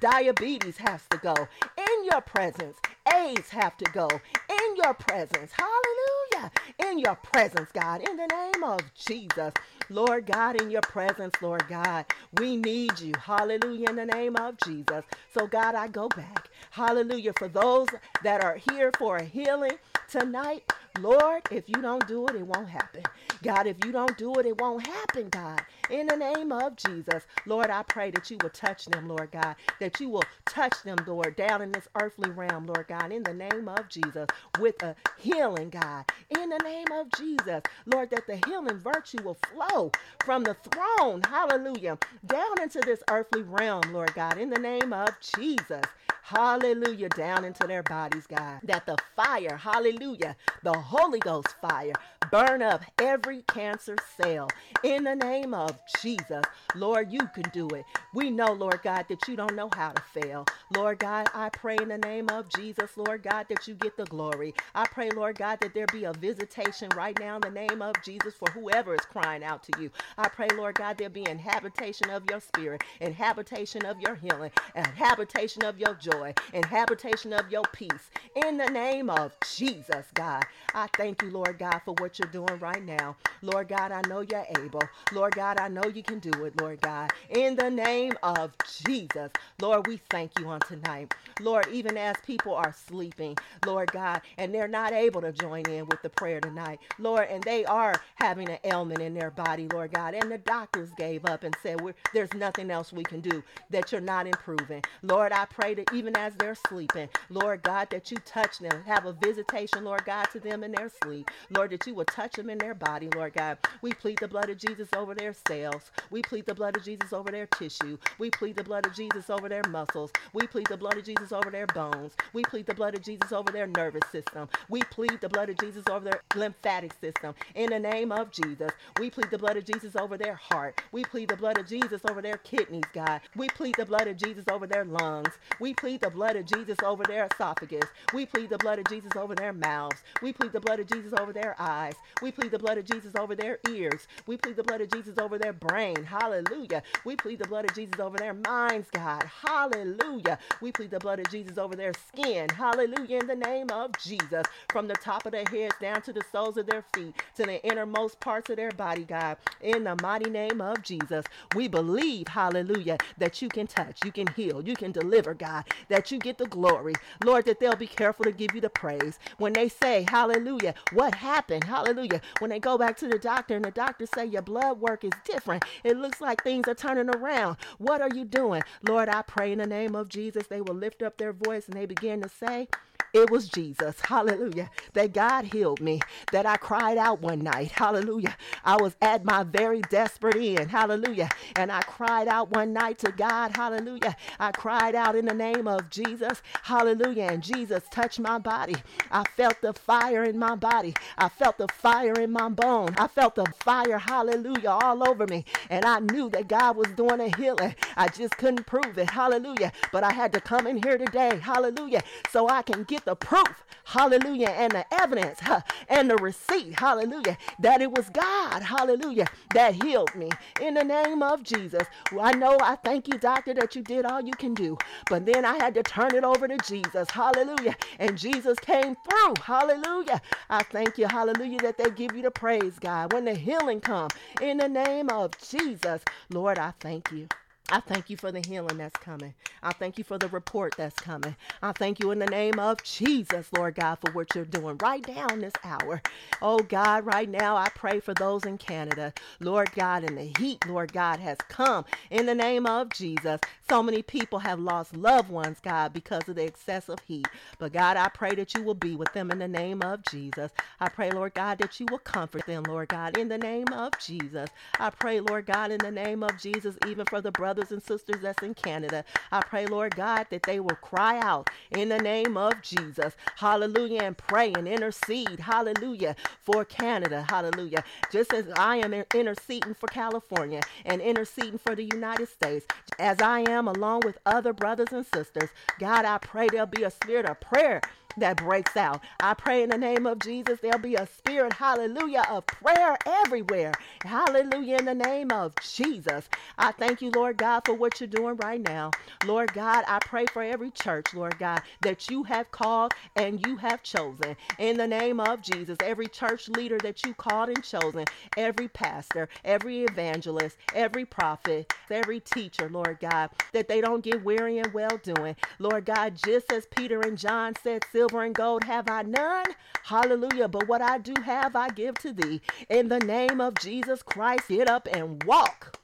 diabetes 0.00 0.76
has 0.78 1.02
to 1.10 1.18
go. 1.18 1.34
In 1.76 2.04
your 2.04 2.20
presence, 2.20 2.76
AIDS 3.12 3.50
have 3.50 3.76
to 3.78 3.84
go. 3.92 4.08
In 4.08 4.76
your 4.76 4.94
presence, 4.94 5.52
hallelujah, 5.52 6.50
in 6.86 6.98
your 6.98 7.16
presence, 7.16 7.70
God, 7.72 8.08
in 8.08 8.16
the 8.16 8.26
name 8.26 8.64
of 8.64 8.80
Jesus. 8.94 9.52
Lord 9.88 10.26
God, 10.26 10.60
in 10.60 10.70
your 10.70 10.82
presence, 10.82 11.34
Lord 11.40 11.64
God, 11.68 12.06
we 12.38 12.56
need 12.56 12.98
you. 13.00 13.12
Hallelujah, 13.20 13.90
in 13.90 13.96
the 13.96 14.06
name 14.06 14.36
of 14.36 14.56
Jesus. 14.64 15.04
So, 15.32 15.46
God, 15.46 15.74
I 15.74 15.88
go 15.88 16.08
back. 16.08 16.48
Hallelujah. 16.70 17.32
For 17.38 17.48
those 17.48 17.88
that 18.22 18.42
are 18.42 18.58
here 18.70 18.90
for 18.98 19.16
a 19.18 19.24
healing 19.24 19.78
tonight, 20.08 20.72
Lord, 21.00 21.42
if 21.50 21.68
you 21.68 21.80
don't 21.82 22.06
do 22.08 22.26
it, 22.26 22.36
it 22.36 22.46
won't 22.46 22.68
happen. 22.68 23.02
God, 23.42 23.66
if 23.66 23.76
you 23.84 23.92
don't 23.92 24.16
do 24.16 24.34
it, 24.34 24.46
it 24.46 24.60
won't 24.60 24.86
happen, 24.86 25.28
God. 25.28 25.62
In 25.90 26.06
the 26.06 26.16
name 26.16 26.52
of 26.52 26.76
Jesus, 26.76 27.26
Lord, 27.46 27.70
I 27.70 27.82
pray 27.82 28.10
that 28.12 28.30
you 28.30 28.38
will 28.42 28.50
touch 28.50 28.86
them, 28.86 29.08
Lord 29.08 29.30
God, 29.30 29.56
that 29.80 30.00
you 30.00 30.08
will 30.08 30.24
touch 30.46 30.82
them, 30.82 30.96
Lord, 31.06 31.36
down 31.36 31.62
in 31.62 31.72
this 31.72 31.88
earthly 32.00 32.30
realm, 32.30 32.66
Lord 32.66 32.86
God, 32.88 33.12
in 33.12 33.22
the 33.22 33.34
name 33.34 33.68
of 33.68 33.88
Jesus, 33.88 34.26
with 34.58 34.82
a 34.82 34.96
healing, 35.18 35.70
God. 35.70 36.04
In 36.30 36.48
the 36.48 36.58
name 36.58 36.86
of 36.92 37.10
Jesus, 37.16 37.62
Lord, 37.86 38.10
that 38.10 38.26
the 38.26 38.36
healing 38.46 38.78
virtue 38.78 39.22
will 39.22 39.38
flow 39.52 39.92
from 40.24 40.44
the 40.44 40.54
throne, 40.54 41.22
hallelujah, 41.22 41.98
down 42.26 42.62
into 42.62 42.80
this 42.80 43.02
earthly 43.10 43.42
realm, 43.42 43.82
Lord 43.92 44.14
God, 44.14 44.38
in 44.38 44.50
the 44.50 44.58
name 44.58 44.92
of 44.92 45.10
Jesus. 45.20 45.82
Hallelujah, 46.26 47.08
down 47.10 47.44
into 47.44 47.68
their 47.68 47.84
bodies, 47.84 48.26
God. 48.26 48.58
That 48.64 48.84
the 48.84 48.96
fire, 49.14 49.56
hallelujah, 49.56 50.34
the 50.64 50.72
Holy 50.72 51.20
Ghost 51.20 51.54
fire, 51.62 51.92
burn 52.32 52.62
up 52.62 52.82
every 53.00 53.42
cancer 53.42 53.94
cell 54.20 54.48
in 54.82 55.04
the 55.04 55.14
name 55.14 55.54
of 55.54 55.78
Jesus. 56.02 56.42
Lord, 56.74 57.12
you 57.12 57.28
can 57.32 57.44
do 57.52 57.68
it. 57.68 57.84
We 58.12 58.30
know, 58.30 58.52
Lord 58.52 58.80
God, 58.82 59.06
that 59.08 59.28
you 59.28 59.36
don't 59.36 59.54
know 59.54 59.70
how 59.76 59.92
to 59.92 60.02
fail. 60.02 60.46
Lord 60.74 60.98
God, 60.98 61.28
I 61.32 61.48
pray 61.50 61.76
in 61.80 61.90
the 61.90 61.98
name 61.98 62.28
of 62.28 62.48
Jesus, 62.48 62.96
Lord 62.96 63.22
God, 63.22 63.46
that 63.48 63.68
you 63.68 63.74
get 63.74 63.96
the 63.96 64.06
glory. 64.06 64.52
I 64.74 64.84
pray, 64.86 65.10
Lord 65.10 65.38
God, 65.38 65.60
that 65.60 65.74
there 65.74 65.86
be 65.92 66.04
a 66.04 66.12
visitation 66.12 66.88
right 66.96 67.16
now 67.20 67.36
in 67.36 67.42
the 67.42 67.50
name 67.50 67.80
of 67.80 67.94
Jesus 68.02 68.34
for 68.34 68.50
whoever 68.50 68.94
is 68.94 69.04
crying 69.04 69.44
out 69.44 69.62
to 69.62 69.80
you. 69.80 69.92
I 70.18 70.28
pray, 70.28 70.48
Lord 70.56 70.74
God, 70.74 70.98
there 70.98 71.08
be 71.08 71.24
an 71.26 71.38
habitation 71.38 72.10
of 72.10 72.24
your 72.28 72.40
spirit, 72.40 72.82
and 73.00 73.14
habitation 73.14 73.86
of 73.86 74.00
your 74.00 74.16
healing, 74.16 74.50
and 74.74 74.86
habitation 74.88 75.64
of 75.64 75.78
your 75.78 75.94
joy 75.94 76.15
joy 76.16 76.34
and 76.52 76.64
habitation 76.64 77.32
of 77.32 77.50
your 77.50 77.64
peace. 77.72 78.10
In 78.46 78.56
the 78.56 78.68
name 78.68 79.10
of 79.10 79.32
Jesus, 79.56 80.06
God, 80.14 80.44
I 80.74 80.86
thank 80.96 81.22
you, 81.22 81.30
Lord 81.30 81.58
God, 81.58 81.80
for 81.84 81.94
what 81.94 82.18
you're 82.18 82.28
doing 82.28 82.58
right 82.58 82.82
now. 82.84 83.16
Lord 83.42 83.68
God, 83.68 83.92
I 83.92 84.02
know 84.08 84.20
you're 84.20 84.46
able. 84.58 84.82
Lord 85.12 85.34
God, 85.34 85.58
I 85.58 85.68
know 85.68 85.84
you 85.86 86.02
can 86.02 86.18
do 86.18 86.44
it, 86.44 86.60
Lord 86.60 86.80
God. 86.80 87.12
In 87.30 87.56
the 87.56 87.70
name 87.70 88.14
of 88.22 88.52
Jesus, 88.84 89.30
Lord, 89.60 89.86
we 89.86 89.96
thank 89.96 90.38
you 90.38 90.46
on 90.48 90.60
tonight. 90.60 91.12
Lord, 91.40 91.68
even 91.68 91.96
as 91.96 92.16
people 92.24 92.54
are 92.54 92.72
sleeping, 92.72 93.36
Lord 93.66 93.92
God, 93.92 94.22
and 94.38 94.54
they're 94.54 94.68
not 94.68 94.92
able 94.92 95.20
to 95.22 95.32
join 95.32 95.68
in 95.68 95.86
with 95.86 96.02
the 96.02 96.10
prayer 96.10 96.40
tonight, 96.40 96.80
Lord, 96.98 97.28
and 97.28 97.42
they 97.42 97.64
are 97.64 97.94
having 98.16 98.48
an 98.48 98.58
ailment 98.64 99.00
in 99.02 99.14
their 99.14 99.30
body, 99.30 99.68
Lord 99.72 99.92
God, 99.92 100.14
and 100.14 100.30
the 100.30 100.38
doctors 100.38 100.90
gave 100.96 101.24
up 101.26 101.44
and 101.44 101.54
said, 101.62 101.80
There's 102.12 102.32
nothing 102.34 102.70
else 102.70 102.92
we 102.92 103.04
can 103.04 103.20
do, 103.20 103.42
that 103.70 103.92
you're 103.92 104.00
not 104.00 104.26
improving. 104.26 104.82
Lord, 105.02 105.32
I 105.32 105.44
pray 105.46 105.74
that 105.74 105.92
even 105.92 106.05
even 106.06 106.16
as 106.16 106.34
they're 106.36 106.54
sleeping. 106.54 107.08
Lord 107.30 107.64
God, 107.64 107.90
that 107.90 108.12
you 108.12 108.18
touch 108.18 108.58
them. 108.60 108.84
Have 108.86 109.06
a 109.06 109.12
visitation, 109.12 109.82
Lord 109.82 110.04
God, 110.04 110.26
to 110.32 110.38
them 110.38 110.62
in 110.62 110.70
their 110.70 110.88
sleep. 111.02 111.28
Lord, 111.50 111.70
that 111.70 111.84
you 111.84 111.94
will 111.94 112.04
touch 112.04 112.34
them 112.34 112.48
in 112.48 112.58
their 112.58 112.74
body, 112.74 113.08
Lord 113.16 113.32
God. 113.32 113.58
We 113.82 113.92
plead 113.92 114.18
the 114.18 114.28
blood 114.28 114.48
of 114.48 114.56
Jesus 114.56 114.88
over 114.94 115.14
their 115.16 115.32
cells. 115.32 115.90
We 116.10 116.22
plead 116.22 116.46
the 116.46 116.54
blood 116.54 116.76
of 116.76 116.84
Jesus 116.84 117.12
over 117.12 117.32
their 117.32 117.46
tissue. 117.46 117.98
We 118.20 118.30
plead 118.30 118.54
the 118.54 118.62
blood 118.62 118.86
of 118.86 118.94
Jesus 118.94 119.28
over 119.30 119.48
their 119.48 119.64
muscles. 119.68 120.12
We 120.32 120.46
plead 120.46 120.68
the 120.68 120.76
blood 120.76 120.96
of 120.96 121.04
Jesus 121.04 121.32
over 121.32 121.50
their 121.50 121.66
bones. 121.66 122.12
We 122.32 122.44
plead 122.44 122.66
the 122.66 122.74
blood 122.74 122.94
of 122.94 123.02
Jesus 123.02 123.32
over 123.32 123.50
their 123.50 123.66
nervous 123.66 124.08
system. 124.12 124.48
We 124.68 124.82
plead 124.82 125.20
the 125.20 125.28
blood 125.28 125.50
of 125.50 125.58
Jesus 125.58 125.88
over 125.88 126.04
their 126.04 126.22
lymphatic 126.36 126.92
system. 127.00 127.34
In 127.56 127.70
the 127.70 127.80
name 127.80 128.12
of 128.12 128.30
Jesus, 128.30 128.70
we 129.00 129.10
plead 129.10 129.30
the 129.30 129.38
blood 129.38 129.56
of 129.56 129.64
Jesus 129.64 129.96
over 129.96 130.16
their 130.16 130.34
heart. 130.34 130.80
We 130.92 131.02
plead 131.02 131.30
the 131.30 131.36
blood 131.36 131.58
of 131.58 131.66
Jesus 131.66 132.02
over 132.08 132.22
their 132.22 132.38
kidneys, 132.38 132.84
God. 132.92 133.22
We 133.34 133.48
plead 133.48 133.74
the 133.74 133.86
blood 133.86 134.06
of 134.06 134.16
Jesus 134.16 134.44
over 134.52 134.68
their 134.68 134.84
lungs. 134.84 135.30
We 135.60 135.74
plead 135.74 135.95
plead 135.96 136.10
the 136.10 136.14
blood 136.14 136.36
of 136.36 136.44
Jesus 136.44 136.76
over 136.84 137.02
their 137.04 137.26
esophagus. 137.32 137.88
We 138.12 138.26
plead 138.26 138.50
the 138.50 138.58
blood 138.58 138.78
of 138.78 138.84
Jesus 138.86 139.12
over 139.16 139.34
their 139.34 139.52
mouths. 139.54 140.02
We 140.20 140.32
plead 140.32 140.52
the 140.52 140.60
blood 140.60 140.78
of 140.78 140.88
Jesus 140.88 141.14
over 141.18 141.32
their 141.32 141.56
eyes. 141.58 141.94
We 142.20 142.32
plead 142.32 142.50
the 142.50 142.58
blood 142.58 142.76
of 142.76 142.84
Jesus 142.84 143.14
over 143.18 143.34
their 143.34 143.58
ears. 143.70 144.06
We 144.26 144.36
plead 144.36 144.56
the 144.56 144.62
blood 144.62 144.82
of 144.82 144.90
Jesus 144.90 145.16
over 145.18 145.38
their 145.38 145.54
brain. 145.54 146.04
Hallelujah. 146.04 146.82
We 147.04 147.16
plead 147.16 147.38
the 147.38 147.48
blood 147.48 147.64
of 147.64 147.74
Jesus 147.74 147.98
over 147.98 148.18
their 148.18 148.34
minds, 148.34 148.88
God. 148.90 149.24
Hallelujah. 149.24 150.38
We 150.60 150.70
plead 150.70 150.90
the 150.90 150.98
blood 150.98 151.18
of 151.18 151.30
Jesus 151.30 151.56
over 151.56 151.74
their 151.74 151.92
skin. 151.94 152.50
Hallelujah. 152.50 153.20
In 153.20 153.26
the 153.26 153.36
name 153.36 153.70
of 153.70 153.92
Jesus. 153.98 154.44
From 154.70 154.88
the 154.88 154.94
top 154.94 155.24
of 155.24 155.32
their 155.32 155.46
heads 155.50 155.76
down 155.80 156.02
to 156.02 156.12
the 156.12 156.22
soles 156.30 156.58
of 156.58 156.66
their 156.66 156.84
feet, 156.94 157.14
to 157.36 157.44
the 157.44 157.64
innermost 157.66 158.20
parts 158.20 158.50
of 158.50 158.56
their 158.56 158.72
body, 158.72 159.04
God. 159.04 159.38
In 159.62 159.84
the 159.84 159.96
mighty 160.02 160.28
name 160.28 160.60
of 160.60 160.82
Jesus. 160.82 161.24
We 161.54 161.68
believe, 161.68 162.28
hallelujah, 162.28 162.98
that 163.16 163.40
you 163.40 163.48
can 163.48 163.66
touch, 163.66 164.04
you 164.04 164.12
can 164.12 164.26
heal, 164.28 164.62
you 164.62 164.76
can 164.76 164.92
deliver, 164.92 165.32
God, 165.32 165.64
that 165.88 166.10
you 166.10 166.18
get 166.18 166.38
the 166.38 166.46
glory. 166.46 166.94
Lord, 167.24 167.44
that 167.46 167.60
they'll 167.60 167.76
be 167.76 167.86
careful 167.86 168.24
to 168.24 168.32
give 168.32 168.54
you 168.54 168.60
the 168.60 168.70
praise. 168.70 169.18
When 169.38 169.52
they 169.52 169.68
say, 169.68 170.06
hallelujah, 170.08 170.74
what 170.92 171.14
happened? 171.14 171.64
Hallelujah. 171.64 172.20
When 172.38 172.50
they 172.50 172.58
go 172.58 172.78
back 172.78 172.96
to 172.98 173.08
the 173.08 173.18
doctor 173.18 173.56
and 173.56 173.64
the 173.64 173.70
doctor 173.70 174.06
say 174.06 174.26
your 174.26 174.42
blood 174.42 174.80
work 174.80 175.04
is 175.04 175.12
different, 175.24 175.64
it 175.84 175.96
looks 175.96 176.20
like 176.20 176.42
things 176.42 176.68
are 176.68 176.74
turning 176.74 177.14
around. 177.14 177.56
What 177.78 178.00
are 178.00 178.10
you 178.14 178.24
doing? 178.24 178.62
Lord, 178.82 179.08
I 179.08 179.22
pray 179.22 179.52
in 179.52 179.58
the 179.58 179.66
name 179.66 179.94
of 179.94 180.08
Jesus, 180.08 180.46
they 180.46 180.60
will 180.60 180.74
lift 180.74 181.02
up 181.02 181.18
their 181.18 181.32
voice 181.32 181.66
and 181.66 181.76
they 181.76 181.86
begin 181.86 182.22
to 182.22 182.28
say, 182.28 182.68
it 183.12 183.30
was 183.30 183.48
Jesus, 183.48 184.00
hallelujah, 184.00 184.70
that 184.92 185.12
God 185.12 185.46
healed 185.46 185.80
me, 185.80 186.00
that 186.32 186.46
I 186.46 186.56
cried 186.56 186.98
out 186.98 187.20
one 187.20 187.40
night, 187.40 187.72
hallelujah. 187.72 188.36
I 188.64 188.76
was 188.76 188.96
at 189.00 189.24
my 189.24 189.42
very 189.42 189.80
desperate 189.82 190.36
end, 190.36 190.70
hallelujah, 190.70 191.30
and 191.56 191.72
I 191.72 191.82
cried 191.82 192.28
out 192.28 192.50
one 192.50 192.72
night 192.72 192.98
to 192.98 193.12
God, 193.12 193.56
hallelujah. 193.56 194.16
I 194.38 194.52
cried 194.52 194.94
out 194.94 195.16
in 195.16 195.26
the 195.26 195.34
name 195.34 195.66
of 195.66 195.88
Jesus, 195.90 196.42
hallelujah, 196.62 197.24
and 197.24 197.42
Jesus 197.42 197.84
touched 197.90 198.20
my 198.20 198.38
body. 198.38 198.76
I 199.10 199.24
felt 199.36 199.60
the 199.60 199.72
fire 199.72 200.24
in 200.24 200.38
my 200.38 200.54
body, 200.54 200.94
I 201.16 201.28
felt 201.28 201.58
the 201.58 201.68
fire 201.68 202.14
in 202.14 202.30
my 202.30 202.48
bone, 202.48 202.94
I 202.98 203.08
felt 203.08 203.34
the 203.34 203.46
fire, 203.60 203.98
hallelujah, 203.98 204.70
all 204.70 205.08
over 205.08 205.26
me, 205.26 205.44
and 205.70 205.84
I 205.84 206.00
knew 206.00 206.28
that 206.30 206.48
God 206.48 206.76
was 206.76 206.88
doing 206.88 207.20
a 207.20 207.34
healing. 207.36 207.74
I 207.96 208.08
just 208.08 208.36
couldn't 208.36 208.66
prove 208.66 208.98
it, 208.98 209.10
hallelujah, 209.10 209.72
but 209.92 210.04
I 210.04 210.12
had 210.12 210.32
to 210.34 210.40
come 210.40 210.66
in 210.66 210.82
here 210.82 210.98
today, 210.98 211.38
hallelujah, 211.38 212.02
so 212.30 212.48
I 212.48 212.62
can 212.62 212.84
get 212.86 213.04
the 213.04 213.16
proof, 213.16 213.64
hallelujah, 213.84 214.48
and 214.48 214.72
the 214.72 214.84
evidence 214.94 215.40
huh, 215.40 215.60
and 215.88 216.10
the 216.10 216.16
receipt, 216.16 216.78
hallelujah, 216.78 217.36
that 217.58 217.80
it 217.80 217.90
was 217.90 218.08
God, 218.10 218.62
hallelujah, 218.62 219.26
that 219.54 219.82
healed 219.82 220.14
me 220.14 220.30
in 220.60 220.74
the 220.74 220.84
name 220.84 221.22
of 221.22 221.42
Jesus. 221.42 221.86
I 222.20 222.32
know 222.32 222.58
I 222.60 222.76
thank 222.76 223.08
you, 223.08 223.18
doctor, 223.18 223.54
that 223.54 223.74
you 223.76 223.82
did 223.82 224.04
all 224.04 224.20
you 224.20 224.32
can 224.32 224.54
do, 224.54 224.76
but 225.08 225.26
then 225.26 225.44
I 225.44 225.56
had 225.56 225.74
to 225.74 225.82
turn 225.82 226.14
it 226.14 226.24
over 226.24 226.48
to 226.48 226.58
Jesus, 226.58 227.10
hallelujah, 227.10 227.76
and 227.98 228.16
Jesus 228.16 228.58
came 228.58 228.96
through, 229.08 229.34
hallelujah. 229.42 230.20
I 230.50 230.62
thank 230.62 230.98
you, 230.98 231.06
hallelujah, 231.06 231.58
that 231.58 231.78
they 231.78 231.90
give 231.90 232.14
you 232.14 232.22
the 232.22 232.30
praise, 232.30 232.78
God, 232.78 233.12
when 233.12 233.24
the 233.24 233.34
healing 233.34 233.80
come 233.80 234.08
in 234.40 234.58
the 234.58 234.68
name 234.68 235.08
of 235.10 235.32
Jesus. 235.38 236.02
Lord, 236.30 236.58
I 236.58 236.72
thank 236.80 237.10
you. 237.12 237.28
I 237.68 237.80
thank 237.80 238.10
you 238.10 238.16
for 238.16 238.30
the 238.30 238.40
healing 238.46 238.78
that's 238.78 238.96
coming. 238.98 239.34
I 239.62 239.72
thank 239.72 239.98
you 239.98 240.04
for 240.04 240.18
the 240.18 240.28
report 240.28 240.74
that's 240.76 240.98
coming. 241.00 241.34
I 241.62 241.72
thank 241.72 241.98
you 241.98 242.12
in 242.12 242.20
the 242.20 242.26
name 242.26 242.60
of 242.60 242.82
Jesus, 242.84 243.52
Lord 243.52 243.74
God, 243.74 243.96
for 243.96 244.12
what 244.12 244.34
you're 244.34 244.44
doing 244.44 244.78
right 244.78 245.06
now 245.08 245.26
in 245.28 245.40
this 245.40 245.52
hour. 245.64 246.00
Oh 246.40 246.60
God, 246.60 247.04
right 247.04 247.28
now 247.28 247.56
I 247.56 247.68
pray 247.70 247.98
for 247.98 248.14
those 248.14 248.44
in 248.44 248.58
Canada. 248.58 249.12
Lord 249.40 249.72
God, 249.72 250.04
and 250.04 250.16
the 250.16 250.32
heat, 250.38 250.64
Lord 250.68 250.92
God, 250.92 251.18
has 251.18 251.38
come 251.48 251.84
in 252.10 252.26
the 252.26 252.34
name 252.34 252.66
of 252.66 252.90
Jesus. 252.90 253.40
So 253.68 253.82
many 253.82 254.02
people 254.02 254.38
have 254.38 254.60
lost 254.60 254.96
loved 254.96 255.30
ones, 255.30 255.58
God, 255.60 255.92
because 255.92 256.28
of 256.28 256.36
the 256.36 256.44
excessive 256.44 257.00
heat. 257.06 257.26
But 257.58 257.72
God, 257.72 257.96
I 257.96 258.08
pray 258.08 258.34
that 258.36 258.54
you 258.54 258.62
will 258.62 258.74
be 258.74 258.94
with 258.94 259.12
them 259.12 259.32
in 259.32 259.38
the 259.40 259.48
name 259.48 259.82
of 259.82 260.04
Jesus. 260.04 260.52
I 260.78 260.88
pray, 260.88 261.10
Lord 261.10 261.34
God, 261.34 261.58
that 261.58 261.80
you 261.80 261.86
will 261.90 261.98
comfort 261.98 262.46
them, 262.46 262.62
Lord 262.64 262.88
God, 262.88 263.18
in 263.18 263.28
the 263.28 263.38
name 263.38 263.68
of 263.72 263.98
Jesus. 263.98 264.50
I 264.78 264.90
pray, 264.90 265.18
Lord 265.20 265.46
God, 265.46 265.72
in 265.72 265.78
the 265.78 265.90
name 265.90 266.22
of 266.22 266.38
Jesus, 266.38 266.76
even 266.86 267.06
for 267.06 267.20
the 267.20 267.32
brothers 267.32 267.55
brothers 267.56 267.72
and 267.72 267.82
sisters 267.82 268.20
that's 268.20 268.42
in 268.42 268.52
Canada. 268.54 269.02
I 269.32 269.40
pray, 269.40 269.64
Lord 269.66 269.96
God, 269.96 270.26
that 270.28 270.42
they 270.42 270.60
will 270.60 270.76
cry 270.76 271.18
out 271.18 271.48
in 271.70 271.88
the 271.88 271.98
name 271.98 272.36
of 272.36 272.60
Jesus. 272.60 273.16
Hallelujah. 273.36 274.02
And 274.02 274.16
pray 274.16 274.52
and 274.52 274.68
intercede. 274.68 275.40
Hallelujah. 275.40 276.16
For 276.42 276.66
Canada. 276.66 277.24
Hallelujah. 277.28 277.82
Just 278.12 278.34
as 278.34 278.46
I 278.58 278.76
am 278.76 278.92
interceding 278.92 279.72
for 279.72 279.86
California 279.86 280.60
and 280.84 281.00
interceding 281.00 281.58
for 281.58 281.74
the 281.74 281.84
United 281.84 282.28
States, 282.28 282.66
as 282.98 283.22
I 283.22 283.40
am 283.40 283.68
along 283.68 284.02
with 284.04 284.18
other 284.26 284.52
brothers 284.52 284.92
and 284.92 285.06
sisters, 285.06 285.48
God, 285.78 286.04
I 286.04 286.18
pray 286.18 286.48
there'll 286.52 286.66
be 286.66 286.82
a 286.82 286.90
spirit 286.90 287.24
of 287.24 287.40
prayer 287.40 287.80
that 288.18 288.38
breaks 288.38 288.76
out. 288.76 289.00
I 289.20 289.34
pray 289.34 289.62
in 289.62 289.70
the 289.70 289.78
name 289.78 290.06
of 290.06 290.18
Jesus, 290.20 290.60
there'll 290.60 290.78
be 290.78 290.94
a 290.96 291.06
spirit, 291.06 291.54
hallelujah, 291.54 292.24
of 292.30 292.46
prayer 292.46 292.96
everywhere. 293.06 293.72
Hallelujah, 294.04 294.78
in 294.78 294.84
the 294.86 294.94
name 294.94 295.30
of 295.32 295.54
Jesus. 295.56 296.28
I 296.58 296.72
thank 296.72 297.02
you, 297.02 297.10
Lord 297.10 297.36
God, 297.36 297.62
for 297.64 297.74
what 297.74 298.00
you're 298.00 298.08
doing 298.08 298.36
right 298.36 298.60
now. 298.60 298.90
Lord 299.26 299.52
God, 299.52 299.84
I 299.88 299.98
pray 300.00 300.26
for 300.26 300.42
every 300.42 300.70
church, 300.70 301.14
Lord 301.14 301.38
God, 301.38 301.62
that 301.82 302.10
you 302.10 302.24
have 302.24 302.50
called 302.50 302.94
and 303.16 303.44
you 303.46 303.56
have 303.56 303.82
chosen. 303.82 304.36
In 304.58 304.76
the 304.76 304.86
name 304.86 305.20
of 305.20 305.42
Jesus, 305.42 305.76
every 305.82 306.08
church 306.08 306.48
leader 306.48 306.78
that 306.78 307.04
you 307.04 307.14
called 307.14 307.48
and 307.50 307.62
chosen, 307.64 308.04
every 308.36 308.68
pastor, 308.68 309.28
every 309.44 309.84
evangelist, 309.84 310.56
every 310.74 311.04
prophet, 311.04 311.72
every 311.90 312.20
teacher, 312.20 312.68
Lord 312.68 312.98
God, 313.00 313.30
that 313.52 313.68
they 313.68 313.80
don't 313.80 314.04
get 314.04 314.24
weary 314.24 314.58
and 314.58 314.72
well 314.72 314.98
doing. 315.02 315.36
Lord 315.58 315.84
God, 315.84 316.16
just 316.16 316.52
as 316.52 316.66
Peter 316.66 317.00
and 317.00 317.18
John 317.18 317.54
said, 317.62 317.84
silver 318.06 318.22
and 318.22 318.34
gold 318.34 318.62
have 318.64 318.88
I 318.88 319.02
none. 319.02 319.46
Hallelujah. 319.82 320.46
But 320.46 320.68
what 320.68 320.80
I 320.80 320.98
do 320.98 321.14
have, 321.24 321.56
I 321.56 321.70
give 321.70 321.94
to 321.98 322.12
thee. 322.12 322.40
In 322.70 322.88
the 322.88 323.00
name 323.00 323.40
of 323.40 323.54
Jesus 323.54 324.02
Christ, 324.02 324.48
get 324.48 324.68
up 324.68 324.86
and 324.92 325.22
walk. 325.24 325.80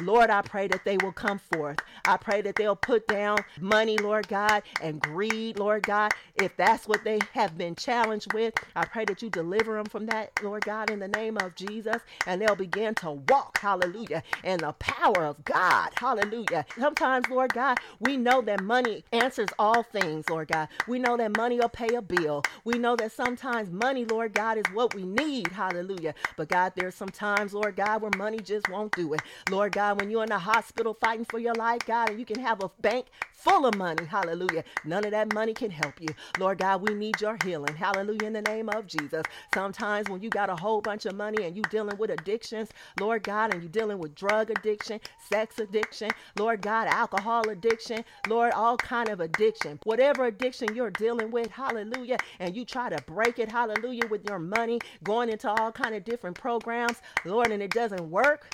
Lord, 0.00 0.28
I 0.28 0.42
pray 0.42 0.66
that 0.66 0.84
they 0.84 0.96
will 0.96 1.12
come 1.12 1.38
forth. 1.38 1.78
I 2.04 2.16
pray 2.16 2.42
that 2.42 2.56
they'll 2.56 2.74
put 2.74 3.06
down 3.06 3.38
money, 3.60 3.96
Lord 3.96 4.26
God, 4.26 4.64
and 4.80 5.00
greed, 5.00 5.56
Lord 5.56 5.84
God. 5.84 6.12
If 6.34 6.56
that's 6.56 6.88
what 6.88 7.04
they 7.04 7.20
have 7.32 7.56
been 7.56 7.76
challenged 7.76 8.32
with, 8.32 8.54
I 8.74 8.86
pray 8.86 9.04
that 9.04 9.22
you 9.22 9.30
deliver 9.30 9.74
them 9.74 9.84
from 9.86 10.06
that, 10.06 10.32
Lord 10.42 10.64
God, 10.64 10.90
in 10.90 10.98
the 10.98 11.06
name 11.06 11.36
of 11.38 11.54
Jesus. 11.54 12.02
And 12.26 12.42
they'll 12.42 12.56
begin 12.56 12.96
to 12.96 13.12
walk, 13.12 13.58
hallelujah, 13.58 14.24
in 14.42 14.58
the 14.58 14.72
power 14.72 15.24
of 15.26 15.44
God, 15.44 15.90
hallelujah. 15.94 16.66
Sometimes, 16.76 17.28
Lord 17.28 17.54
God, 17.54 17.78
we 18.00 18.16
know 18.16 18.42
that 18.42 18.64
money 18.64 19.04
answers 19.12 19.50
all 19.60 19.84
things, 19.84 20.28
Lord 20.28 20.48
God. 20.48 20.70
We 20.88 20.98
know 20.98 21.16
that 21.16 21.36
money 21.36 21.60
will 21.60 21.68
pay 21.68 21.94
a 21.94 22.02
bill. 22.02 22.42
We 22.64 22.78
know 22.78 22.96
that 22.96 23.12
sometimes 23.12 23.70
money, 23.70 24.04
Lord 24.04 24.32
God, 24.32 24.58
is 24.58 24.64
what 24.72 24.92
we 24.92 25.04
need, 25.04 25.52
hallelujah. 25.52 26.14
But 26.36 26.48
God, 26.48 26.72
there's 26.74 26.96
some 26.96 27.10
times, 27.10 27.54
Lord 27.54 27.76
God, 27.76 28.02
where 28.02 28.10
money 28.18 28.40
just 28.40 28.68
won't 28.68 28.92
do 28.96 29.14
it. 29.14 29.22
Lord 29.50 29.70
God, 29.70 29.83
God, 29.84 30.00
when 30.00 30.10
you're 30.10 30.22
in 30.22 30.30
the 30.30 30.38
hospital 30.38 30.96
fighting 30.98 31.26
for 31.26 31.38
your 31.38 31.52
life, 31.52 31.84
God, 31.84 32.08
and 32.08 32.18
you 32.18 32.24
can 32.24 32.40
have 32.40 32.62
a 32.62 32.70
bank 32.80 33.08
full 33.32 33.66
of 33.66 33.76
money, 33.76 34.06
hallelujah. 34.06 34.64
None 34.82 35.04
of 35.04 35.10
that 35.10 35.34
money 35.34 35.52
can 35.52 35.70
help 35.70 36.00
you. 36.00 36.08
Lord 36.38 36.56
God, 36.56 36.80
we 36.80 36.94
need 36.94 37.20
your 37.20 37.36
healing, 37.44 37.74
hallelujah, 37.76 38.28
in 38.28 38.32
the 38.32 38.40
name 38.40 38.70
of 38.70 38.86
Jesus. 38.86 39.24
Sometimes 39.52 40.08
when 40.08 40.22
you 40.22 40.30
got 40.30 40.48
a 40.48 40.56
whole 40.56 40.80
bunch 40.80 41.04
of 41.04 41.14
money 41.14 41.44
and 41.44 41.54
you 41.54 41.62
dealing 41.64 41.98
with 41.98 42.08
addictions, 42.08 42.70
Lord 42.98 43.24
God, 43.24 43.52
and 43.52 43.62
you 43.62 43.68
dealing 43.68 43.98
with 43.98 44.14
drug 44.14 44.48
addiction, 44.48 45.00
sex 45.28 45.58
addiction, 45.58 46.10
Lord 46.38 46.62
God, 46.62 46.88
alcohol 46.88 47.50
addiction, 47.50 48.06
Lord, 48.26 48.52
all 48.52 48.78
kind 48.78 49.10
of 49.10 49.20
addiction. 49.20 49.78
Whatever 49.84 50.24
addiction 50.24 50.74
you're 50.74 50.90
dealing 50.92 51.30
with, 51.30 51.50
hallelujah, 51.50 52.16
and 52.38 52.56
you 52.56 52.64
try 52.64 52.88
to 52.88 53.02
break 53.02 53.38
it, 53.38 53.50
hallelujah, 53.50 54.06
with 54.06 54.26
your 54.26 54.38
money, 54.38 54.80
going 55.02 55.28
into 55.28 55.50
all 55.50 55.70
kind 55.70 55.94
of 55.94 56.04
different 56.04 56.40
programs, 56.40 57.02
Lord, 57.26 57.50
and 57.50 57.62
it 57.62 57.70
doesn't 57.70 58.10
work 58.10 58.46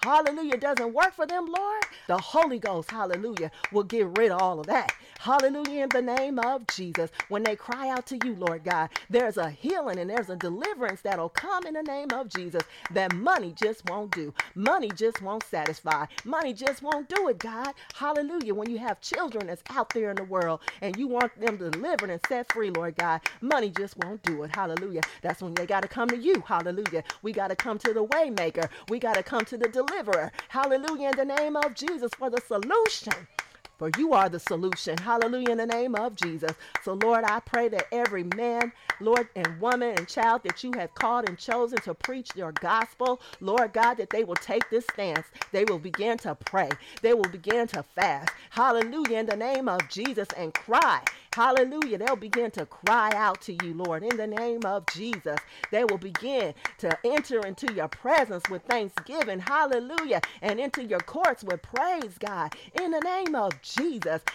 hallelujah, 0.00 0.56
doesn't 0.58 0.94
work 0.94 1.12
for 1.14 1.26
them, 1.26 1.46
Lord, 1.46 1.84
the 2.08 2.18
Holy 2.18 2.58
Ghost, 2.58 2.90
hallelujah, 2.90 3.50
will 3.72 3.84
get 3.84 4.06
rid 4.18 4.30
of 4.32 4.40
all 4.40 4.60
of 4.60 4.66
that. 4.66 4.94
Hallelujah, 5.20 5.84
in 5.84 5.88
the 5.90 6.02
name 6.02 6.38
of 6.38 6.66
Jesus. 6.68 7.10
When 7.28 7.42
they 7.42 7.56
cry 7.56 7.90
out 7.90 8.06
to 8.06 8.18
you, 8.24 8.34
Lord 8.34 8.64
God, 8.64 8.90
there's 9.10 9.36
a 9.36 9.50
healing 9.50 9.98
and 9.98 10.08
there's 10.10 10.30
a 10.30 10.36
deliverance 10.36 11.02
that'll 11.02 11.28
come 11.28 11.66
in 11.66 11.74
the 11.74 11.82
name 11.82 12.08
of 12.12 12.28
Jesus 12.28 12.62
that 12.90 13.14
money 13.14 13.52
just 13.52 13.88
won't 13.88 14.12
do. 14.12 14.32
Money 14.54 14.90
just 14.94 15.20
won't 15.22 15.44
satisfy. 15.44 16.06
Money 16.24 16.54
just 16.54 16.82
won't 16.82 17.08
do 17.08 17.28
it, 17.28 17.38
God. 17.38 17.74
Hallelujah. 17.94 18.54
When 18.54 18.70
you 18.70 18.78
have 18.78 19.00
children 19.00 19.46
that's 19.46 19.62
out 19.70 19.90
there 19.90 20.10
in 20.10 20.16
the 20.16 20.24
world 20.24 20.60
and 20.80 20.96
you 20.96 21.06
want 21.08 21.38
them 21.38 21.56
delivered 21.58 22.10
and 22.10 22.20
set 22.28 22.50
free, 22.52 22.70
Lord 22.70 22.96
God, 22.96 23.20
money 23.40 23.70
just 23.70 23.98
won't 23.98 24.22
do 24.22 24.42
it. 24.44 24.54
Hallelujah. 24.56 25.02
That's 25.22 25.42
when 25.42 25.54
they 25.54 25.66
got 25.66 25.82
to 25.82 25.88
come 25.88 26.08
to 26.08 26.16
you. 26.16 26.42
Hallelujah. 26.46 27.04
We 27.22 27.32
got 27.32 27.48
to 27.48 27.56
come 27.56 27.78
to 27.78 27.92
the 27.92 28.04
waymaker. 28.06 28.68
We 28.88 28.98
got 28.98 29.16
to 29.16 29.22
come 29.22 29.44
to 29.46 29.56
the 29.58 29.68
deliverer. 29.68 29.89
Hallelujah. 30.48 31.10
In 31.10 31.16
the 31.16 31.24
name 31.36 31.56
of 31.56 31.74
Jesus 31.74 32.12
for 32.16 32.30
the 32.30 32.40
solution 32.40 33.12
for 33.80 33.90
you 33.98 34.12
are 34.12 34.28
the 34.28 34.38
solution. 34.38 34.98
Hallelujah, 34.98 35.52
in 35.52 35.58
the 35.58 35.66
name 35.66 35.94
of 35.94 36.14
Jesus. 36.14 36.52
So, 36.84 36.92
Lord, 36.92 37.24
I 37.24 37.40
pray 37.40 37.68
that 37.70 37.86
every 37.92 38.24
man, 38.24 38.72
Lord, 39.00 39.30
and 39.34 39.58
woman 39.58 39.94
and 39.96 40.06
child 40.06 40.42
that 40.44 40.62
you 40.62 40.72
have 40.76 40.94
called 40.94 41.26
and 41.30 41.38
chosen 41.38 41.78
to 41.80 41.94
preach 41.94 42.36
your 42.36 42.52
gospel, 42.52 43.22
Lord 43.40 43.72
God, 43.72 43.94
that 43.94 44.10
they 44.10 44.22
will 44.22 44.36
take 44.36 44.68
this 44.68 44.84
stance. 44.92 45.28
They 45.50 45.64
will 45.64 45.78
begin 45.78 46.18
to 46.18 46.34
pray. 46.34 46.68
They 47.00 47.14
will 47.14 47.30
begin 47.30 47.68
to 47.68 47.82
fast. 47.82 48.30
Hallelujah, 48.50 49.18
in 49.18 49.26
the 49.26 49.36
name 49.36 49.66
of 49.66 49.88
Jesus, 49.88 50.28
and 50.36 50.52
cry. 50.52 51.02
Hallelujah. 51.32 51.98
They'll 51.98 52.16
begin 52.16 52.50
to 52.52 52.66
cry 52.66 53.12
out 53.14 53.40
to 53.42 53.52
you, 53.64 53.72
Lord, 53.74 54.02
in 54.02 54.16
the 54.16 54.26
name 54.26 54.66
of 54.66 54.86
Jesus. 54.88 55.38
They 55.70 55.84
will 55.84 55.98
begin 55.98 56.54
to 56.78 56.98
enter 57.06 57.40
into 57.46 57.72
your 57.72 57.88
presence 57.88 58.48
with 58.50 58.62
thanksgiving. 58.64 59.38
Hallelujah. 59.38 60.20
And 60.42 60.60
into 60.60 60.84
your 60.84 61.00
courts 61.00 61.44
with 61.44 61.62
praise, 61.62 62.18
God, 62.18 62.54
in 62.82 62.90
the 62.90 63.00
name 63.00 63.34
of 63.34 63.60
Jesus. 63.62 63.69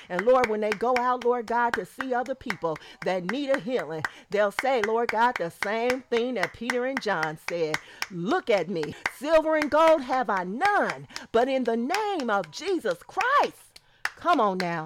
And 0.10 0.26
Lord, 0.26 0.48
when 0.48 0.62
they 0.62 0.72
go 0.72 0.96
out, 0.98 1.26
Lord 1.26 1.48
God, 1.48 1.74
to 1.74 1.86
see 1.86 2.14
other 2.14 2.36
people 2.36 2.78
that 3.04 3.32
need 3.32 3.50
a 3.50 3.60
healing, 3.60 4.04
they'll 4.30 4.52
say, 4.52 4.82
Lord 4.82 5.10
God, 5.10 5.36
the 5.38 5.52
same 5.64 6.02
thing 6.04 6.36
that 6.36 6.54
Peter 6.54 6.86
and 6.86 7.02
John 7.02 7.38
said 7.50 7.78
Look 8.12 8.50
at 8.50 8.70
me. 8.70 8.96
Silver 9.18 9.56
and 9.56 9.70
gold 9.70 10.02
have 10.02 10.30
I 10.30 10.44
none, 10.44 11.08
but 11.32 11.48
in 11.48 11.64
the 11.64 11.78
name 11.78 12.30
of 12.30 12.52
Jesus 12.52 13.00
Christ. 13.04 13.80
Come 14.18 14.40
on 14.40 14.58
now. 14.58 14.86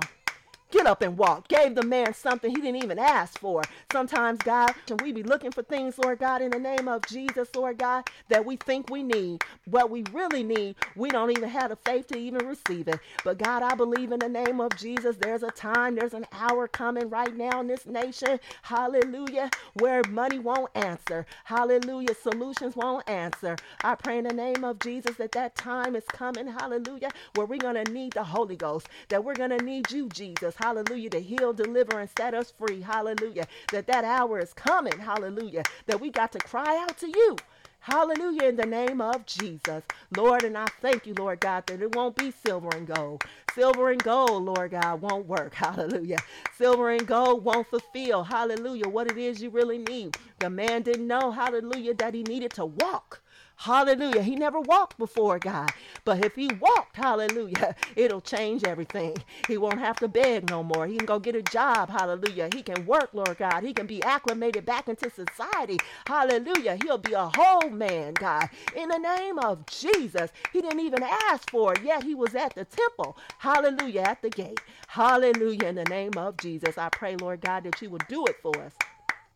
Get 0.71 0.85
up 0.85 1.01
and 1.01 1.17
walk. 1.17 1.47
Gave 1.47 1.73
the 1.73 1.83
man 1.83 2.13
something 2.13 2.51
he 2.51 2.61
didn't 2.61 2.83
even 2.83 2.99
ask 2.99 3.39
for. 3.39 3.63
Sometimes, 3.91 4.37
God, 4.43 4.71
we 5.01 5.11
be 5.11 5.23
looking 5.23 5.49
for 5.49 5.63
things, 5.63 5.97
Lord 5.97 6.19
God, 6.19 6.43
in 6.43 6.51
the 6.51 6.59
name 6.59 6.87
of 6.87 7.03
Jesus, 7.07 7.49
Lord 7.55 7.79
God, 7.79 8.07
that 8.27 8.45
we 8.45 8.55
think 8.55 8.87
we 8.91 9.01
need. 9.01 9.43
What 9.65 9.89
we 9.89 10.03
really 10.13 10.43
need, 10.43 10.75
we 10.95 11.09
don't 11.09 11.31
even 11.31 11.49
have 11.49 11.71
the 11.71 11.75
faith 11.75 12.05
to 12.09 12.19
even 12.19 12.45
receive 12.45 12.87
it. 12.87 12.99
But 13.23 13.39
God, 13.39 13.63
I 13.63 13.73
believe 13.73 14.11
in 14.11 14.19
the 14.19 14.29
name 14.29 14.61
of 14.61 14.75
Jesus, 14.75 15.15
there's 15.15 15.41
a 15.41 15.49
time, 15.49 15.95
there's 15.95 16.13
an 16.13 16.27
hour 16.31 16.67
coming 16.67 17.09
right 17.09 17.35
now 17.35 17.61
in 17.61 17.67
this 17.67 17.87
nation, 17.87 18.39
hallelujah, 18.61 19.49
where 19.73 20.03
money 20.09 20.37
won't 20.37 20.69
answer. 20.75 21.25
Hallelujah, 21.45 22.13
solutions 22.13 22.75
won't 22.75 23.09
answer. 23.09 23.55
I 23.83 23.95
pray 23.95 24.19
in 24.19 24.25
the 24.25 24.33
name 24.33 24.63
of 24.63 24.77
Jesus 24.77 25.15
that 25.15 25.31
that 25.31 25.55
time 25.55 25.95
is 25.95 26.05
coming, 26.05 26.45
hallelujah, 26.45 27.09
where 27.33 27.47
we're 27.47 27.57
going 27.57 27.83
to 27.83 27.91
need 27.91 28.13
the 28.13 28.23
Holy 28.23 28.55
Ghost, 28.55 28.87
that 29.07 29.23
we're 29.23 29.33
going 29.33 29.57
to 29.57 29.65
need 29.65 29.89
you, 29.89 30.09
Jesus 30.09 30.55
hallelujah, 30.59 31.09
to 31.11 31.19
heal, 31.19 31.53
deliver, 31.53 31.99
and 31.99 32.09
set 32.17 32.33
us 32.35 32.51
free, 32.51 32.81
hallelujah, 32.81 33.47
that 33.71 33.87
that 33.87 34.03
hour 34.03 34.39
is 34.39 34.53
coming, 34.53 34.99
hallelujah, 34.99 35.63
that 35.87 35.99
we 36.01 36.11
got 36.11 36.31
to 36.33 36.39
cry 36.39 36.77
out 36.77 36.97
to 36.99 37.07
you. 37.07 37.37
Hallelujah 37.81 38.43
in 38.49 38.57
the 38.57 38.65
name 38.65 39.01
of 39.01 39.25
Jesus. 39.25 39.83
Lord, 40.15 40.43
and 40.43 40.57
I 40.57 40.67
thank 40.81 41.07
you, 41.07 41.13
Lord 41.15 41.39
God, 41.39 41.65
that 41.67 41.81
it 41.81 41.95
won't 41.95 42.15
be 42.15 42.31
silver 42.31 42.69
and 42.75 42.85
gold. 42.85 43.23
Silver 43.55 43.89
and 43.89 44.03
gold, 44.03 44.43
Lord 44.43 44.71
God, 44.71 45.01
won't 45.01 45.27
work. 45.27 45.53
Hallelujah. 45.55 46.19
Silver 46.57 46.91
and 46.91 47.07
gold 47.07 47.43
won't 47.45 47.67
fulfill, 47.67 48.23
hallelujah, 48.23 48.87
what 48.89 49.09
it 49.09 49.17
is 49.17 49.41
you 49.41 49.49
really 49.49 49.77
need. 49.79 50.17
The 50.39 50.49
man 50.49 50.83
didn't 50.83 51.07
know, 51.07 51.31
hallelujah, 51.31 51.95
that 51.95 52.13
he 52.13 52.23
needed 52.23 52.51
to 52.53 52.65
walk. 52.65 53.21
Hallelujah. 53.59 54.23
He 54.23 54.35
never 54.37 54.61
walked 54.61 54.99
before 54.99 55.39
God. 55.39 55.71
But 56.05 56.23
if 56.25 56.35
he 56.35 56.49
walked, 56.49 56.97
hallelujah, 56.97 57.75
it'll 57.97 58.21
change 58.21 58.65
everything. 58.65 59.17
He 59.47 59.57
won't 59.57 59.79
have 59.79 59.99
to 59.99 60.09
beg 60.09 60.49
no 60.49 60.63
more. 60.63 60.87
He 60.87 60.97
can 60.97 61.07
go 61.07 61.19
get 61.19 61.35
a 61.35 61.43
job. 61.43 61.89
Hallelujah. 61.89 62.49
He 62.49 62.63
can 62.63 62.85
work, 62.85 63.11
Lord 63.13 63.37
God. 63.39 63.63
He 63.63 63.73
can 63.73 63.87
be 63.87 64.03
acclimated 64.03 64.65
back 64.65 64.89
into 64.89 65.09
society. 65.09 65.79
Hallelujah. 66.07 66.77
He'll 66.77 66.99
be 66.99 67.13
a 67.13 67.29
whole 67.29 67.71
man, 67.71 68.15
God. 68.15 68.49
In 68.75 68.89
the 68.89 68.99
name 68.99 69.39
of 69.39 69.65
Jesus. 69.67 70.31
He 70.53 70.61
didn't 70.61 70.81
even 70.81 71.03
ask 71.03 71.49
for 71.51 71.73
it, 71.75 71.83
yet 71.83 72.03
he 72.03 72.15
was 72.15 72.35
at 72.35 72.55
the 72.55 72.65
temple. 72.65 73.17
Hallelujah. 73.39 74.01
At 74.01 74.23
the 74.23 74.31
gate. 74.31 74.61
Hallelujah. 74.89 75.67
In 75.67 75.75
the 75.75 75.85
name 75.85 76.17
of 76.17 76.37
Jesus. 76.37 76.77
I 76.77 76.89
pray, 76.89 77.17
Lord 77.17 77.41
God, 77.41 77.65
that 77.65 77.81
you 77.81 77.91
will 77.91 77.99
do 78.09 78.27
it 78.27 78.37
for 78.41 78.61
us. 78.63 78.75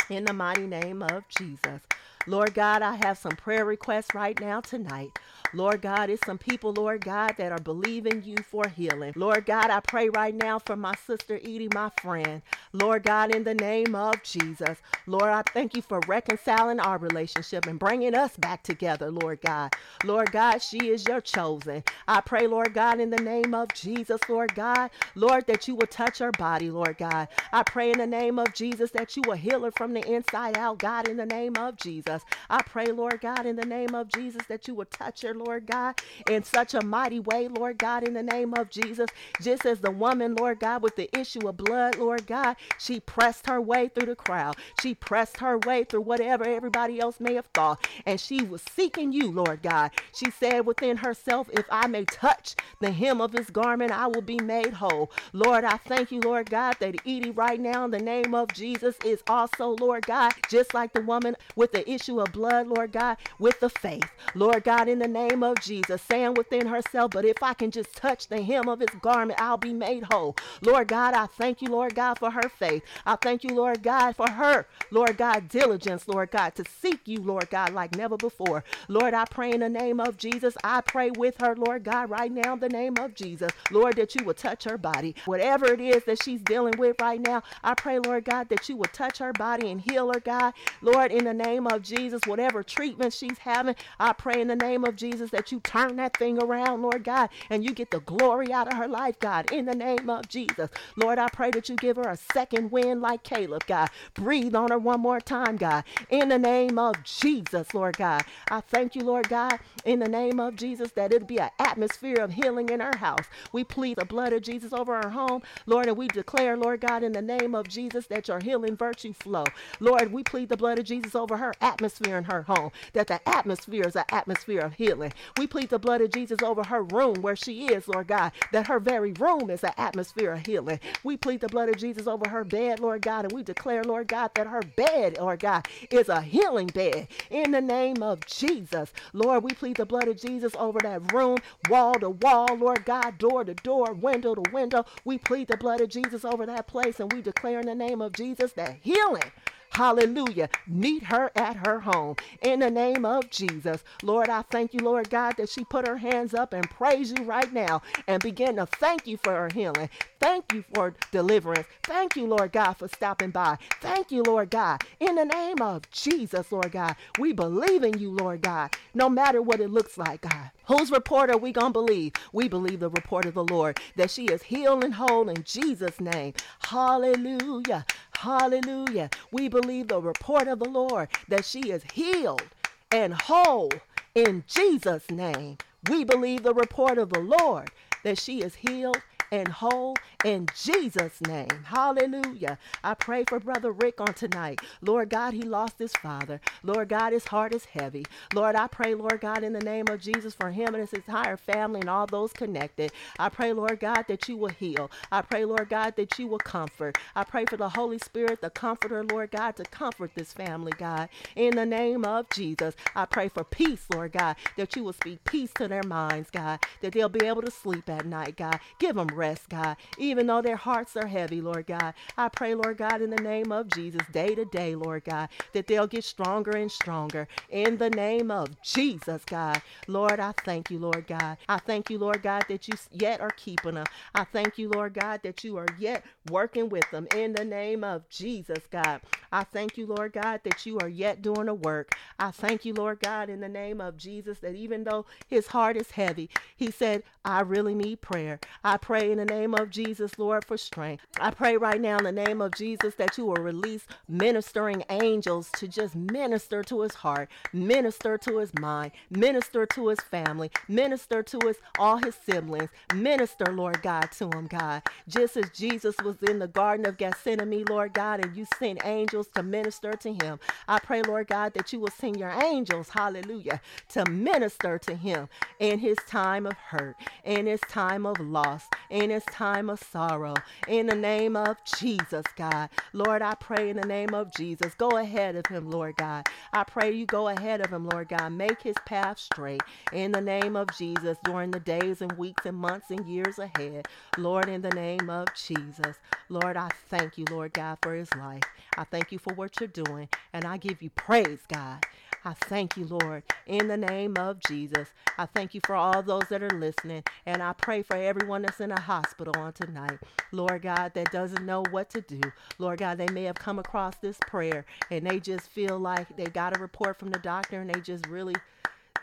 In 0.10 0.26
the 0.26 0.34
mighty 0.34 0.68
name 0.68 1.04
of 1.04 1.28
Jesus. 1.30 1.82
Lord 2.26 2.54
God, 2.54 2.82
I 2.82 2.96
have 2.96 3.18
some 3.18 3.34
prayer 3.34 3.66
requests 3.66 4.16
right 4.16 4.40
now 4.40 4.62
tonight. 4.62 5.20
Lord 5.54 5.82
God, 5.82 6.10
it's 6.10 6.26
some 6.26 6.38
people, 6.38 6.74
Lord 6.74 7.06
God, 7.06 7.36
that 7.38 7.52
are 7.52 7.60
believing 7.60 8.24
you 8.24 8.38
for 8.38 8.68
healing. 8.68 9.14
Lord 9.16 9.46
God, 9.46 9.70
I 9.70 9.82
pray 9.82 10.10
right 10.10 10.34
now 10.34 10.58
for 10.60 10.76
my 10.76 10.94
sister 10.96 11.36
Edie, 11.36 11.70
my 11.74 11.90
friend. 12.02 12.42
Lord 12.72 13.04
God, 13.04 13.36
in 13.36 13.44
the 13.44 13.54
name 13.54 13.94
of 13.94 14.24
Jesus. 14.24 14.80
Lord, 15.06 15.30
I 15.30 15.44
thank 15.54 15.76
you 15.76 15.82
for 15.82 16.00
reconciling 16.08 16.80
our 16.80 16.98
relationship 16.98 17.68
and 17.68 17.78
bringing 17.78 18.16
us 18.16 18.36
back 18.38 18.64
together, 18.64 19.12
Lord 19.12 19.42
God. 19.42 19.74
Lord 20.04 20.32
God, 20.32 20.60
she 20.62 20.90
is 20.90 21.08
your 21.08 21.22
chosen. 21.22 21.84
I 22.08 22.22
pray, 22.22 22.48
Lord 22.48 22.74
God, 22.74 23.00
in 23.00 23.10
the 23.10 23.18
name 23.18 23.54
of 23.54 23.74
Jesus, 23.74 24.22
Lord 24.28 24.56
God, 24.56 24.90
Lord, 25.16 25.46
that 25.48 25.68
you 25.68 25.76
will 25.76 25.88
touch 25.88 26.20
her 26.20 26.32
body, 26.32 26.70
Lord 26.72 26.98
God. 26.98 27.28
I 27.52 27.64
pray 27.64 27.92
in 27.92 27.98
the 27.98 28.08
name 28.08 28.40
of 28.40 28.54
Jesus 28.54 28.92
that 28.92 29.16
you 29.16 29.24
will 29.26 29.36
heal 29.36 29.64
her 29.64 29.72
from 29.72 29.94
the 29.94 30.06
inside 30.12 30.58
out, 30.58 30.80
God, 30.80 31.08
in 31.08 31.18
the 31.18 31.26
name 31.26 31.58
of 31.58 31.78
Jesus. 31.78 32.13
I 32.50 32.62
pray, 32.62 32.88
Lord 32.88 33.22
God, 33.22 33.46
in 33.46 33.56
the 33.56 33.66
name 33.66 33.96
of 33.96 34.08
Jesus, 34.10 34.46
that 34.48 34.68
you 34.68 34.76
will 34.76 34.86
touch 34.86 35.22
her, 35.22 35.34
Lord 35.34 35.66
God, 35.66 35.96
in 36.30 36.44
such 36.44 36.74
a 36.74 36.84
mighty 36.84 37.20
way, 37.20 37.48
Lord 37.48 37.78
God, 37.78 38.08
in 38.08 38.14
the 38.14 38.24
name 38.24 38.54
of 38.54 38.70
Jesus. 38.70 39.10
Just 39.42 39.66
as 39.66 39.80
the 39.80 39.92
woman, 39.92 40.36
Lord 40.36 40.60
God, 40.60 40.82
with 40.82 40.96
the 40.96 41.10
issue 41.18 41.48
of 41.48 41.58
blood, 41.58 41.98
Lord 41.98 42.28
God, 42.28 42.56
she 42.78 43.00
pressed 43.00 43.48
her 43.48 43.60
way 43.62 43.90
through 43.90 44.08
the 44.08 44.16
crowd. 44.16 44.56
She 44.82 44.94
pressed 44.94 45.40
her 45.40 45.58
way 45.58 45.84
through 45.84 46.02
whatever 46.02 46.44
everybody 46.44 47.00
else 47.00 47.20
may 47.20 47.34
have 47.36 47.48
thought. 47.54 47.86
And 48.06 48.20
she 48.20 48.44
was 48.44 48.62
seeking 48.62 49.12
you, 49.12 49.32
Lord 49.32 49.62
God. 49.62 49.92
She 50.14 50.30
said 50.30 50.66
within 50.66 50.98
herself, 50.98 51.50
If 51.54 51.66
I 51.70 51.88
may 51.88 52.06
touch 52.06 52.56
the 52.80 52.92
hem 52.92 53.22
of 53.22 53.34
his 53.34 53.50
garment, 53.50 53.92
I 53.92 54.08
will 54.08 54.22
be 54.22 54.40
made 54.40 54.74
whole. 54.74 55.12
Lord, 55.32 55.64
I 55.64 55.78
thank 55.78 56.12
you, 56.12 56.20
Lord 56.22 56.50
God, 56.50 56.76
that 56.80 56.96
Edie 57.06 57.32
right 57.32 57.60
now 57.60 57.86
in 57.86 57.92
the 57.92 58.00
name 58.00 58.34
of 58.34 58.54
Jesus 58.54 58.96
is 59.06 59.24
also, 59.28 59.70
Lord 59.80 60.06
God, 60.06 60.34
just 60.50 60.74
like 60.74 60.94
the 60.94 61.02
woman 61.02 61.36
with 61.56 61.72
the 61.72 61.90
issue 61.90 62.03
of 62.10 62.32
blood, 62.32 62.68
Lord 62.68 62.92
God, 62.92 63.18
with 63.40 63.60
the 63.60 63.70
faith. 63.70 64.10
Lord 64.36 64.64
God, 64.64 64.88
in 64.88 65.00
the 65.00 65.08
name 65.08 65.44
of 65.44 65.60
Jesus, 65.60 66.02
saying 66.02 66.34
within 66.36 66.68
herself, 66.68 67.12
But 67.12 67.26
if 67.26 67.42
I 67.42 67.54
can 67.54 67.72
just 67.72 67.96
touch 67.96 68.28
the 68.28 68.42
hem 68.42 68.68
of 68.68 68.80
his 68.80 68.90
garment, 69.02 69.42
I'll 69.42 69.58
be 69.58 69.74
made 69.74 70.04
whole. 70.04 70.36
Lord 70.62 70.88
God, 70.88 71.14
I 71.14 71.26
thank 71.28 71.62
you, 71.62 71.70
Lord 71.70 71.96
God, 71.96 72.20
for 72.20 72.32
her 72.32 72.50
faith. 72.50 72.84
I 73.06 73.16
thank 73.16 73.44
you, 73.44 73.56
Lord 73.56 73.84
God, 73.84 74.16
for 74.16 74.30
her, 74.30 74.68
Lord 74.92 75.18
God, 75.18 75.50
diligence, 75.50 76.08
Lord 76.08 76.32
God, 76.32 76.56
to 76.56 76.64
seek 76.66 77.08
you, 77.08 77.20
Lord 77.22 77.50
God, 77.50 77.74
like 77.74 77.96
never 77.96 78.18
before. 78.18 78.64
Lord, 78.88 79.14
I 79.14 79.26
pray 79.26 79.52
in 79.52 79.62
the 79.62 79.70
name 79.70 80.00
of 80.00 80.18
Jesus. 80.18 80.56
I 80.64 80.82
pray 80.82 81.12
with 81.12 81.38
her, 81.40 81.56
Lord 81.56 81.84
God, 81.84 82.10
right 82.10 82.32
now 82.32 82.54
in 82.54 82.60
the 82.60 82.70
name 82.70 82.98
of 83.00 83.14
Jesus. 83.16 83.52
Lord, 83.72 83.96
that 83.98 84.16
you 84.16 84.24
will 84.24 84.34
touch 84.34 84.64
her 84.66 84.78
body. 84.78 85.16
Whatever 85.26 85.68
it 85.74 85.82
is 85.82 86.04
that 86.06 86.24
she's 86.24 86.42
dealing 86.42 86.78
with 86.78 87.00
right 87.02 87.20
now, 87.20 87.44
I 87.64 87.74
pray, 87.74 88.00
Lord 88.00 88.26
God, 88.26 88.50
that 88.50 88.68
you 88.70 88.78
will 88.78 88.86
touch 88.94 89.20
her 89.20 89.34
body 89.34 89.70
and 89.72 89.82
heal 89.82 90.12
her, 90.14 90.20
God. 90.20 90.54
Lord, 90.82 91.12
in 91.12 91.26
the 91.26 91.34
name 91.34 91.68
of 91.68 91.82
Jesus, 91.82 91.93
whatever 92.26 92.64
treatment 92.64 93.14
she's 93.14 93.38
having, 93.40 93.76
I 94.00 94.14
pray 94.14 94.42
in 94.42 94.48
the 94.48 94.56
name 94.56 94.84
of 94.86 94.96
Jesus 94.96 95.32
that 95.32 95.52
you 95.52 95.60
turn 95.60 95.96
that 95.98 96.18
thing 96.18 96.42
around, 96.42 96.82
Lord 96.82 97.04
God, 97.04 97.30
and 97.50 97.64
you 97.64 97.74
get 97.74 97.92
the 97.92 98.00
glory 98.02 98.52
out 98.52 98.68
of 98.68 98.78
her 98.78 98.88
life, 98.88 99.20
God, 99.20 99.52
in 99.52 99.66
the 99.66 99.76
name 99.76 100.10
of 100.10 100.28
Jesus. 100.28 100.70
Lord, 100.96 101.20
I 101.20 101.28
pray 101.30 101.52
that 101.52 101.70
you 101.70 101.76
give 101.76 101.98
her 101.98 102.10
a 102.10 102.18
second 102.18 102.72
wind 102.72 103.02
like 103.02 103.24
Caleb, 103.24 103.66
God. 103.68 103.90
Breathe 104.16 104.56
on 104.56 104.72
her 104.72 104.80
one 104.80 105.02
more 105.02 105.22
time, 105.22 105.58
God, 105.58 105.84
in 106.10 106.30
the 106.30 106.40
name 106.40 106.80
of 106.80 107.04
Jesus, 107.04 107.74
Lord 107.74 107.98
God. 107.98 108.24
I 108.50 108.62
thank 108.62 108.96
you, 108.96 109.04
Lord 109.04 109.30
God, 109.30 109.60
in 109.86 110.00
the 110.00 110.10
name 110.10 110.40
of 110.40 110.56
Jesus, 110.56 110.92
that 110.94 111.14
it'll 111.14 111.28
be 111.28 111.40
an 111.40 111.52
atmosphere 111.60 112.18
of 112.22 112.34
healing 112.34 112.70
in 112.70 112.80
her 112.80 112.98
house. 112.98 113.26
We 113.52 113.64
plead 113.64 113.98
the 113.98 114.06
blood 114.06 114.34
of 114.34 114.42
Jesus 114.42 114.74
over 114.74 115.02
her 115.02 115.10
home, 115.12 115.44
Lord, 115.66 115.88
and 115.88 115.98
we 115.98 116.08
declare, 116.08 116.58
Lord 116.58 116.82
God, 116.82 117.04
in 117.04 117.14
the 117.14 117.22
name 117.22 117.56
of 117.56 117.68
Jesus, 117.68 118.08
that 118.08 118.28
your 118.28 118.40
healing 118.40 118.76
virtue 118.76 119.14
flow. 119.14 119.46
Lord, 119.80 120.12
we 120.12 120.24
plead 120.24 120.50
the 120.50 120.58
blood 120.58 120.80
of 120.80 120.86
Jesus 120.86 121.16
over 121.16 121.38
her 121.38 121.54
atmosphere 121.62 121.83
in 121.84 122.24
her 122.26 122.44
home, 122.44 122.72
that 122.94 123.08
the 123.08 123.28
atmosphere 123.28 123.86
is 123.86 123.96
an 123.96 124.06
atmosphere 124.10 124.62
of 124.62 124.74
healing. 124.74 125.14
We 125.38 125.48
plead 125.48 125.70
the 125.70 125.80
blood 125.80 126.02
of 126.02 126.12
Jesus 126.12 126.42
over 126.42 126.64
her 126.64 126.84
room 126.84 127.22
where 127.22 127.36
she 127.36 127.68
is, 127.68 127.88
Lord 127.88 128.08
God, 128.08 128.32
that 128.52 128.68
her 128.68 128.80
very 128.80 129.12
room 129.14 129.50
is 129.50 129.64
an 129.64 129.74
atmosphere 129.78 130.34
of 130.34 130.46
healing. 130.46 130.80
We 131.04 131.18
plead 131.18 131.42
the 131.42 131.48
blood 131.48 131.70
of 131.70 131.78
Jesus 131.78 132.08
over 132.08 132.30
her 132.30 132.44
bed, 132.44 132.80
Lord 132.80 133.02
God, 133.02 133.26
and 133.26 133.34
we 133.34 133.44
declare, 133.44 133.84
Lord 133.84 134.08
God, 134.08 134.32
that 134.36 134.48
her 134.48 134.62
bed, 134.62 135.18
Lord 135.20 135.40
God, 135.40 135.68
is 135.92 136.10
a 136.10 136.22
healing 136.22 136.68
bed 136.68 137.08
in 137.30 137.52
the 137.52 137.62
name 137.62 138.02
of 138.02 138.26
Jesus. 138.26 138.94
Lord, 139.14 139.44
we 139.44 139.52
plead 139.52 139.78
the 139.78 139.86
blood 139.86 140.08
of 140.08 140.18
Jesus 140.18 140.56
over 140.58 140.80
that 140.80 141.12
room, 141.14 141.38
wall 141.70 141.96
to 141.96 142.10
wall, 142.10 142.56
Lord 142.56 142.86
God, 142.86 143.18
door 143.18 143.44
to 143.44 143.54
door, 143.54 143.94
window 143.94 144.36
to 144.36 144.52
window. 144.52 144.86
We 145.04 145.18
plead 145.18 145.48
the 145.48 145.58
blood 145.58 145.82
of 145.82 145.90
Jesus 145.90 146.24
over 146.26 146.46
that 146.46 146.68
place, 146.68 147.00
and 147.00 147.12
we 147.12 147.22
declare 147.22 147.60
in 147.60 147.66
the 147.66 147.76
name 147.76 148.02
of 148.02 148.14
Jesus 148.14 148.54
that 148.54 148.78
healing 148.82 149.32
Hallelujah. 149.74 150.50
Meet 150.68 151.04
her 151.06 151.32
at 151.36 151.58
her 151.58 151.80
home 151.80 152.16
in 152.42 152.60
the 152.60 152.70
name 152.70 153.06
of 153.06 153.30
Jesus. 153.32 153.84
Lord, 154.04 154.30
I 154.30 154.44
thank 154.44 154.74
you, 154.74 154.80
Lord 154.82 155.10
God, 155.10 155.38
that 155.38 155.50
she 155.50 155.64
put 155.64 155.88
her 155.88 155.98
hands 155.98 156.34
up 156.36 156.54
and 156.54 156.70
praise 156.70 157.12
you 157.12 157.24
right 157.24 157.52
now 157.52 157.82
and 158.08 158.22
begin 158.22 158.58
to 158.58 158.68
thank 158.68 159.08
you 159.08 159.18
for 159.18 159.32
her 159.32 159.50
healing. 159.50 159.90
Thank 160.24 160.54
you 160.54 160.64
for 160.74 160.96
deliverance. 161.12 161.68
Thank 161.84 162.16
you, 162.16 162.28
Lord 162.28 162.54
God, 162.54 162.76
for 162.76 162.88
stopping 162.88 163.32
by. 163.32 163.58
Thank 163.82 164.10
you, 164.10 164.24
Lord 164.24 164.50
God. 164.52 164.82
In 165.02 165.16
the 165.16 165.26
name 165.26 165.62
of 165.62 165.92
Jesus, 165.92 166.50
Lord 166.50 166.72
God, 166.72 166.96
we 167.20 167.34
believe 167.34 167.84
in 167.84 167.98
you, 168.00 168.10
Lord 168.10 168.40
God, 168.40 168.74
no 168.94 169.10
matter 169.10 169.42
what 169.42 169.60
it 169.60 169.70
looks 169.70 169.98
like, 169.98 170.22
God. 170.22 170.52
Whose 170.68 170.92
report 170.92 171.30
are 171.30 171.38
we 171.38 171.52
going 171.52 171.74
to 171.74 171.74
believe? 171.74 172.14
We 172.32 172.48
believe 172.48 172.80
the 172.80 172.90
report 172.90 173.26
of 173.26 173.34
the 173.34 173.44
Lord 173.44 173.82
that 173.98 174.12
she 174.12 174.28
is 174.28 174.44
healed 174.44 174.86
and 174.86 174.94
whole 174.94 175.28
in 175.28 175.44
Jesus' 175.44 176.00
name. 176.00 176.36
Hallelujah. 176.60 177.86
Hallelujah. 178.16 179.10
We 179.34 179.50
believe 179.50 179.90
the 179.90 180.02
report 180.02 180.48
of 180.48 180.60
the 180.60 180.70
Lord 180.70 181.10
that 181.28 181.44
she 181.44 181.70
is 181.70 181.84
healed 181.94 182.48
and 182.92 183.14
whole 183.14 183.74
in 184.16 184.46
Jesus' 184.48 185.12
name. 185.12 185.58
We 185.90 186.06
believe 186.06 186.44
the 186.44 186.54
report 186.54 186.98
of 186.98 187.10
the 187.10 187.20
Lord 187.20 187.72
that 188.06 188.18
she 188.18 188.42
is 188.42 188.56
healed 188.56 189.02
and 189.34 189.48
whole 189.48 189.96
in 190.24 190.48
Jesus' 190.56 191.20
name. 191.22 191.64
Hallelujah. 191.66 192.60
I 192.84 192.94
pray 192.94 193.24
for 193.28 193.40
Brother 193.40 193.72
Rick 193.72 194.00
on 194.00 194.14
tonight. 194.14 194.62
Lord 194.82 195.10
God, 195.10 195.34
he 195.34 195.42
lost 195.42 195.80
his 195.80 195.94
father. 195.94 196.40
Lord 196.64 196.90
God, 196.90 197.14
his 197.14 197.26
heart 197.26 197.54
is 197.54 197.66
heavy. 197.66 198.06
Lord, 198.36 198.56
I 198.56 198.68
pray, 198.68 198.94
Lord 198.94 199.22
God, 199.22 199.44
in 199.44 199.54
the 199.54 199.60
name 199.60 199.88
of 199.90 200.02
Jesus 200.02 200.36
for 200.36 200.52
him 200.52 200.76
and 200.76 200.78
his 200.78 200.94
entire 200.94 201.36
family 201.36 201.82
and 201.82 201.90
all 201.90 202.06
those 202.06 202.32
connected. 202.32 202.92
I 203.18 203.30
pray, 203.30 203.54
Lord 203.54 203.80
God, 203.80 204.06
that 204.08 204.30
you 204.30 204.38
will 204.38 204.50
heal. 204.50 204.92
I 205.12 205.22
pray, 205.22 205.46
Lord 205.46 205.68
God, 205.68 205.96
that 205.96 206.20
you 206.20 206.28
will 206.28 206.38
comfort. 206.38 206.98
I 207.16 207.24
pray 207.24 207.46
for 207.46 207.58
the 207.58 207.70
Holy 207.70 207.98
Spirit, 207.98 208.42
the 208.42 208.52
comforter, 208.52 209.04
Lord 209.04 209.32
God, 209.32 209.56
to 209.56 209.64
comfort 209.64 210.12
this 210.16 210.32
family, 210.32 210.74
God. 210.78 211.10
In 211.36 211.56
the 211.56 211.66
name 211.66 212.06
of 212.06 212.30
Jesus, 212.30 212.76
I 212.96 213.06
pray 213.06 213.30
for 213.30 213.44
peace, 213.44 213.88
Lord 213.92 214.12
God, 214.12 214.36
that 214.58 214.76
you 214.76 214.84
will 214.84 214.94
speak 214.94 215.24
peace 215.24 215.52
to 215.56 215.68
their 215.68 215.84
minds, 215.84 216.30
God, 216.30 216.60
that 216.82 216.94
they'll 216.94 217.10
be 217.10 217.26
able 217.26 217.42
to 217.42 217.52
sleep 217.52 217.90
at 217.90 218.06
night, 218.06 218.38
God. 218.38 218.60
Give 218.80 218.96
them 218.96 219.08
rest, 219.08 219.23
God, 219.50 219.78
even 219.98 220.28
though 220.28 220.42
their 220.42 220.56
hearts 220.56 220.96
are 220.98 221.08
heavy, 221.08 221.42
Lord 221.42 221.68
God. 221.68 221.94
I 222.18 222.30
pray, 222.30 222.56
Lord 222.56 222.78
God, 222.78 223.02
in 223.02 223.10
the 223.10 223.22
name 223.22 223.52
of 223.52 223.70
Jesus, 223.70 224.02
day 224.12 224.36
to 224.36 224.46
day, 224.46 224.76
Lord 224.76 225.06
God, 225.06 225.30
that 225.54 225.68
they'll 225.68 225.88
get 225.88 226.04
stronger 226.04 226.52
and 226.52 226.72
stronger. 226.72 227.28
In 227.50 227.78
the 227.78 227.90
name 227.90 228.32
of 228.32 228.62
Jesus, 228.62 229.24
God. 229.26 229.62
Lord, 229.88 230.20
I 230.20 230.34
thank 230.44 230.72
you, 230.72 230.80
Lord 230.80 231.08
God. 231.08 231.38
I 231.50 231.60
thank 231.60 231.90
you, 231.90 231.98
Lord 231.98 232.22
God, 232.24 232.46
that 232.50 232.68
you 232.68 232.76
yet 232.92 233.22
are 233.22 233.32
keeping 233.32 233.76
them. 233.76 233.86
I 234.16 234.26
thank 234.26 234.58
you, 234.58 234.70
Lord 234.70 234.94
God, 234.94 235.22
that 235.24 235.44
you 235.44 235.58
are 235.58 235.68
yet 235.80 236.04
working 236.30 236.70
with 236.70 236.90
them. 236.92 237.08
In 237.16 237.34
the 237.34 237.46
name 237.46 237.84
of 237.84 238.10
Jesus, 238.10 238.64
God. 238.72 239.02
I 239.32 239.44
thank 239.46 239.78
you, 239.78 239.88
Lord 239.88 240.14
God, 240.14 240.42
that 240.44 240.66
you 240.66 240.80
are 240.80 240.90
yet 240.90 241.22
doing 241.22 241.50
a 241.50 241.56
work. 241.56 241.96
I 242.20 242.32
thank 242.32 242.66
you, 242.66 242.74
Lord 242.74 243.00
God, 243.00 243.30
in 243.30 243.42
the 243.42 243.50
name 243.50 243.82
of 243.82 243.98
Jesus, 243.98 244.40
that 244.40 244.56
even 244.56 244.84
though 244.84 245.06
his 245.28 245.48
heart 245.48 245.78
is 245.78 245.92
heavy, 245.92 246.30
he 246.56 246.72
said, 246.72 247.04
I 247.26 247.42
really 247.42 247.76
need 247.76 248.02
prayer. 248.02 248.40
I 248.64 248.78
pray 248.78 249.12
in 249.14 249.20
the 249.20 249.26
name 249.26 249.54
of 249.56 249.70
Jesus, 249.70 250.20
Lord, 250.20 250.46
for 250.46 250.58
strength. 250.58 251.06
I 251.20 251.32
pray 251.32 251.58
right 251.58 251.80
now 251.80 252.00
in 252.00 252.04
the 252.04 252.12
name 252.12 252.42
of 252.42 252.54
Jesus 252.56 252.96
that 252.96 253.18
you 253.18 253.26
will 253.28 253.36
release 253.36 253.86
ministering 254.10 254.84
angels 254.90 255.50
to 255.58 255.68
just 255.68 255.96
minister 255.96 256.64
to 256.64 256.82
his 256.82 256.96
heart, 256.96 257.30
minister 257.54 258.18
to 258.18 258.40
his 258.40 258.54
mind, 258.60 258.92
minister 259.12 259.66
to 259.68 259.88
his 259.90 260.02
family, 260.02 260.52
minister 260.68 261.24
to 261.24 261.40
his 261.46 261.58
all 261.80 261.98
his 261.98 262.16
siblings, 262.16 262.70
minister, 262.96 263.46
Lord 263.54 263.82
God, 263.84 264.12
to 264.14 264.26
him, 264.30 264.48
God. 264.48 264.84
Just 265.08 265.38
as 265.38 265.50
Jesus 265.52 265.96
was 266.04 266.22
in 266.24 266.40
the 266.40 266.48
Garden 266.48 266.86
of 266.88 266.98
Gethsemane, 266.98 267.66
Lord 267.70 267.94
God, 267.94 268.26
and 268.26 268.36
you 268.36 268.46
sent 268.58 268.86
angels 268.86 269.28
to 269.36 269.44
minister 269.44 269.94
to 269.94 270.14
him. 270.14 270.40
I 270.68 270.80
pray, 270.80 271.04
Lord 271.04 271.28
God, 271.28 271.54
that 271.54 271.72
you 271.72 271.80
will 271.80 271.90
send 271.90 272.18
your 272.18 272.32
angels, 272.32 272.90
hallelujah, 272.90 273.62
to 273.90 274.06
minister 274.10 274.80
to 274.80 274.96
him 274.96 275.30
in 275.60 275.80
his 275.80 275.98
time 276.08 276.46
of 276.48 276.54
hurt, 276.54 276.96
in 277.24 277.46
his 277.46 277.62
time 277.62 278.06
of 278.06 278.20
loss, 278.20 278.68
in 278.94 279.10
his 279.10 279.26
time 279.26 279.70
of 279.70 279.80
sorrow. 279.84 280.36
In 280.68 280.86
the 280.86 280.96
name 280.96 281.36
of 281.36 281.58
Jesus, 281.80 282.24
God. 282.36 282.70
Lord, 282.94 283.24
I 283.24 283.34
pray 283.34 283.72
in 283.72 283.78
the 283.78 283.88
name 283.88 284.14
of 284.14 284.32
Jesus. 284.32 284.76
Go 284.76 284.98
ahead 284.98 285.36
of 285.36 285.48
him, 285.48 285.70
Lord 285.70 285.96
God. 285.98 286.28
I 286.54 286.64
pray 286.64 286.92
you 286.92 287.08
go 287.08 287.28
ahead 287.28 287.60
of 287.60 287.74
him, 287.74 287.88
Lord 287.90 288.10
God. 288.10 288.32
Make 288.32 288.62
his 288.62 288.76
path 288.86 289.18
straight. 289.18 289.64
In 289.92 290.12
the 290.12 290.22
name 290.22 290.56
of 290.56 290.68
Jesus, 290.78 291.18
during 291.24 291.52
the 291.52 291.60
days 291.60 292.02
and 292.02 292.12
weeks 292.14 292.46
and 292.46 292.56
months 292.56 292.92
and 292.92 293.06
years 293.08 293.40
ahead. 293.40 293.88
Lord, 294.18 294.48
in 294.48 294.62
the 294.62 294.70
name 294.70 295.10
of 295.10 295.28
Jesus. 295.34 295.98
Lord, 296.30 296.56
I 296.56 296.70
thank 296.88 297.18
you, 297.18 297.26
Lord 297.32 297.54
God, 297.54 297.80
for 297.82 297.96
his 297.96 298.14
life. 298.16 298.44
I 298.78 298.84
thank 298.84 299.12
you 299.12 299.18
for 299.18 299.34
what 299.34 299.60
you're 299.60 299.68
doing. 299.68 300.08
And 300.34 300.46
I 300.46 300.58
give 300.58 300.84
you 300.84 300.92
praise, 300.92 301.40
God. 301.48 301.84
I 302.26 302.34
thank 302.34 302.78
you, 302.78 302.86
Lord, 302.86 303.24
in 303.46 303.68
the 303.68 303.78
name 303.78 304.16
of 304.18 304.40
Jesus. 304.40 304.90
I 305.18 305.26
thank 305.26 305.54
you 305.54 305.62
for 305.66 305.76
all 305.76 306.02
those 306.02 306.24
that 306.30 306.42
are 306.42 306.50
listening. 306.50 307.04
And 307.26 307.44
I 307.44 307.54
pray 307.54 307.82
for 307.84 307.96
everyone 307.96 308.44
that's 308.44 308.62
in 308.62 308.72
a 308.72 308.80
hospital 308.80 309.34
on 309.38 309.54
tonight. 309.54 310.00
Lord 310.32 310.62
God, 310.62 310.94
that 310.94 311.12
doesn't 311.12 311.46
know 311.46 311.64
what 311.72 311.90
to 311.92 312.02
do. 312.02 312.22
Lord 312.60 312.80
God, 312.80 312.98
they 312.98 313.10
may 313.10 313.24
have 313.24 313.36
come 313.36 313.60
across 313.60 313.96
this 313.98 314.18
prayer 314.26 314.66
and 314.90 315.06
they 315.06 315.20
just 315.20 315.50
feel 315.50 315.80
like 315.80 316.16
they 316.16 316.26
got 316.26 316.58
a 316.58 316.62
report 316.62 316.98
from 316.98 317.10
the 317.10 317.20
doctor 317.20 317.60
and 317.60 317.70
they 317.70 317.82
just 317.82 318.08
really 318.08 318.36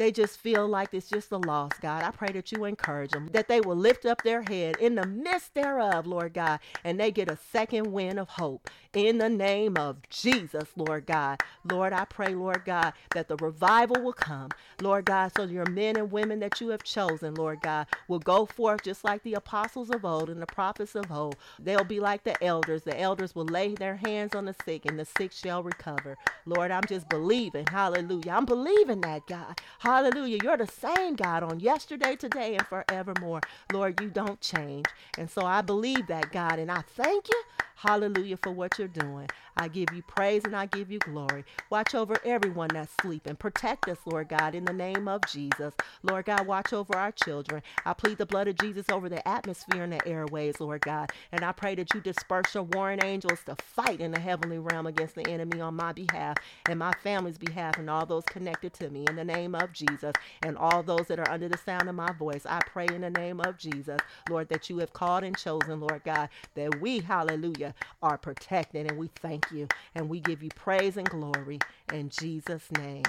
they 0.00 0.12
just 0.12 0.40
feel 0.40 0.66
like 0.66 0.94
it's 0.94 1.10
just 1.10 1.30
a 1.32 1.38
loss, 1.38 1.72
God. 1.82 2.04
I 2.04 2.10
pray 2.10 2.32
that 2.32 2.52
you 2.52 2.64
encourage 2.64 3.12
them, 3.12 3.28
that 3.34 3.48
they 3.48 3.60
will 3.60 3.76
lift 3.76 4.06
up 4.06 4.22
their 4.24 4.42
head 4.42 4.78
in 4.80 4.96
the 4.96 5.06
midst 5.06 5.54
thereof, 5.54 6.08
Lord 6.08 6.34
God, 6.34 6.60
and 6.84 6.98
they 6.98 7.12
get 7.12 7.30
a 7.30 7.38
second 7.52 7.92
wind 7.92 8.18
of 8.18 8.30
hope 8.30 8.70
in 8.94 9.18
the 9.18 9.28
name 9.28 9.76
of 9.76 9.98
Jesus, 10.10 10.70
Lord 10.76 11.06
God. 11.06 11.40
Lord, 11.70 11.92
I 11.92 12.06
pray, 12.06 12.34
Lord 12.34 12.64
God, 12.64 12.94
that 13.14 13.28
the 13.28 13.36
revival 13.36 14.02
will 14.02 14.14
come, 14.14 14.50
Lord 14.82 15.04
God, 15.04 15.32
so 15.36 15.44
your 15.44 15.70
men 15.70 15.96
and 15.98 16.10
women 16.10 16.40
that 16.40 16.60
you 16.62 16.70
have 16.70 16.84
chosen, 16.84 17.34
Lord 17.34 17.60
God, 17.62 17.86
will 18.08 18.20
go 18.20 18.46
forth 18.46 18.84
just 18.84 19.04
like 19.04 19.22
the 19.22 19.34
apostles 19.34 19.90
of 19.90 20.04
old 20.06 20.30
and 20.30 20.42
the 20.42 20.46
prophets 20.46 20.96
of 20.96 21.12
old. 21.12 21.36
They'll 21.60 21.84
be 21.84 22.00
like 22.00 22.24
the 22.24 22.42
elders. 22.42 22.84
The 22.84 23.00
elders 23.00 23.36
will 23.36 23.46
lay 23.46 23.74
their 23.76 23.96
hands 23.96 24.34
on 24.34 24.46
the 24.46 24.56
sick, 24.64 24.86
and 24.86 24.98
the 24.98 25.04
sick 25.04 25.32
shall 25.32 25.62
recover. 25.62 26.16
Lord, 26.46 26.72
I'm 26.72 26.84
just 26.88 27.08
believing. 27.10 27.66
Hallelujah. 27.68 28.32
I'm 28.32 28.46
believing 28.46 29.02
that, 29.02 29.26
God. 29.26 29.60
Hallelujah. 29.90 30.38
You're 30.44 30.56
the 30.56 30.68
same 30.68 31.16
God 31.16 31.42
on 31.42 31.58
yesterday, 31.58 32.14
today, 32.14 32.54
and 32.56 32.64
forevermore. 32.68 33.40
Lord, 33.72 34.00
you 34.00 34.08
don't 34.08 34.40
change. 34.40 34.86
And 35.18 35.28
so 35.28 35.44
I 35.44 35.62
believe 35.62 36.06
that, 36.06 36.30
God, 36.30 36.60
and 36.60 36.70
I 36.70 36.82
thank 36.82 37.28
you. 37.28 37.42
Hallelujah 37.74 38.36
for 38.36 38.52
what 38.52 38.78
you're 38.78 38.86
doing. 38.86 39.28
I 39.56 39.66
give 39.66 39.88
you 39.92 40.02
praise 40.02 40.44
and 40.44 40.54
I 40.54 40.66
give 40.66 40.92
you 40.92 41.00
glory. 41.00 41.44
Watch 41.70 41.94
over 41.94 42.18
everyone 42.24 42.68
that's 42.72 42.92
sleeping. 43.00 43.36
Protect 43.36 43.88
us, 43.88 43.98
Lord 44.06 44.28
God, 44.28 44.54
in 44.54 44.64
the 44.64 44.72
name 44.72 45.08
of 45.08 45.22
Jesus. 45.26 45.74
Lord 46.02 46.26
God, 46.26 46.46
watch 46.46 46.72
over 46.72 46.94
our 46.96 47.10
children. 47.10 47.62
I 47.84 47.94
plead 47.94 48.18
the 48.18 48.26
blood 48.26 48.48
of 48.48 48.58
Jesus 48.58 48.86
over 48.92 49.08
the 49.08 49.26
atmosphere 49.26 49.82
and 49.82 49.92
the 49.92 50.06
airways, 50.06 50.60
Lord 50.60 50.82
God. 50.82 51.10
And 51.32 51.42
I 51.42 51.52
pray 51.52 51.74
that 51.76 51.94
you 51.94 52.00
disperse 52.00 52.54
your 52.54 52.64
warring 52.64 53.02
angels 53.02 53.40
to 53.46 53.56
fight 53.56 54.00
in 54.00 54.12
the 54.12 54.20
heavenly 54.20 54.58
realm 54.58 54.86
against 54.86 55.14
the 55.16 55.26
enemy 55.26 55.60
on 55.60 55.74
my 55.74 55.92
behalf 55.92 56.36
and 56.68 56.78
my 56.78 56.92
family's 57.02 57.38
behalf 57.38 57.78
and 57.78 57.90
all 57.90 58.06
those 58.06 58.24
connected 58.26 58.74
to 58.74 58.90
me 58.90 59.06
in 59.08 59.16
the 59.16 59.24
name 59.24 59.54
of 59.54 59.72
Jesus. 59.88 60.12
And 60.42 60.56
all 60.56 60.82
those 60.82 61.06
that 61.08 61.18
are 61.18 61.30
under 61.30 61.48
the 61.48 61.58
sound 61.58 61.88
of 61.88 61.94
my 61.94 62.12
voice, 62.12 62.46
I 62.46 62.60
pray 62.66 62.86
in 62.86 63.02
the 63.02 63.10
name 63.10 63.40
of 63.40 63.58
Jesus, 63.58 63.98
Lord, 64.28 64.48
that 64.48 64.70
you 64.70 64.78
have 64.78 64.92
called 64.92 65.24
and 65.24 65.36
chosen, 65.36 65.80
Lord 65.80 66.02
God, 66.04 66.28
that 66.54 66.80
we, 66.80 67.00
hallelujah, 67.00 67.74
are 68.02 68.18
protected. 68.18 68.86
And 68.90 68.98
we 68.98 69.08
thank 69.16 69.50
you 69.50 69.68
and 69.94 70.08
we 70.08 70.20
give 70.20 70.42
you 70.42 70.50
praise 70.54 70.96
and 70.96 71.08
glory 71.08 71.58
in 71.92 72.08
Jesus' 72.10 72.70
name. 72.72 73.04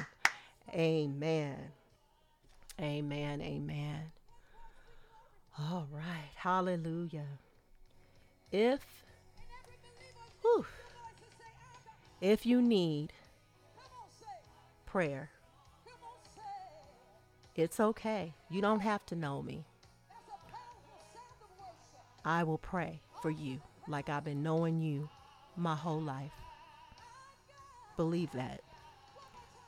Amen. 0.73 1.57
Amen. 2.79 3.41
Amen. 3.41 4.11
All 5.59 5.87
right. 5.91 6.31
Hallelujah. 6.35 7.27
If 8.51 8.81
whew, 10.41 10.65
if 12.19 12.45
you 12.45 12.61
need 12.61 13.13
prayer, 14.85 15.29
it's 17.55 17.79
okay. 17.79 18.33
You 18.49 18.61
don't 18.61 18.79
have 18.79 19.05
to 19.07 19.15
know 19.15 19.41
me. 19.41 19.65
I 22.23 22.43
will 22.43 22.57
pray 22.57 23.01
for 23.21 23.31
you 23.31 23.59
like 23.87 24.09
I've 24.09 24.23
been 24.23 24.43
knowing 24.43 24.81
you 24.81 25.09
my 25.57 25.75
whole 25.75 26.01
life. 26.01 26.31
Believe 27.97 28.31
that. 28.31 28.61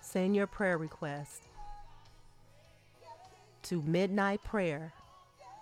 Send 0.02 0.36
your 0.36 0.48
prayer 0.48 0.78
request 0.78 1.43
to 3.63 3.82
midnight 3.82 4.43
prayer 4.43 4.93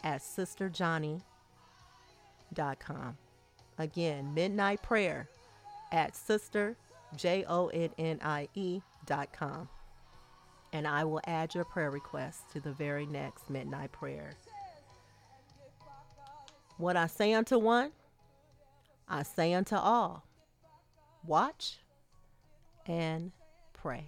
at 0.03 0.21
sisterjonnie.com. 0.21 3.17
Again, 3.77 4.34
midnight 4.34 4.84
prayer 4.84 5.29
at 5.91 6.15
sister, 6.15 6.75
And 10.73 10.88
I 10.88 11.03
will 11.03 11.21
add 11.25 11.53
your 11.53 11.65
prayer 11.65 11.91
request 11.91 12.49
to 12.53 12.60
the 12.60 12.71
very 12.71 13.05
next 13.05 13.49
midnight 13.49 13.91
prayer. 13.91 14.34
What 16.77 16.95
I 16.95 17.07
say 17.07 17.34
unto 17.34 17.57
one, 17.57 17.91
I 19.07 19.23
say 19.23 19.53
unto 19.53 19.75
all, 19.75 20.25
watch 21.25 21.77
and 22.88 23.31
pray. 23.73 24.05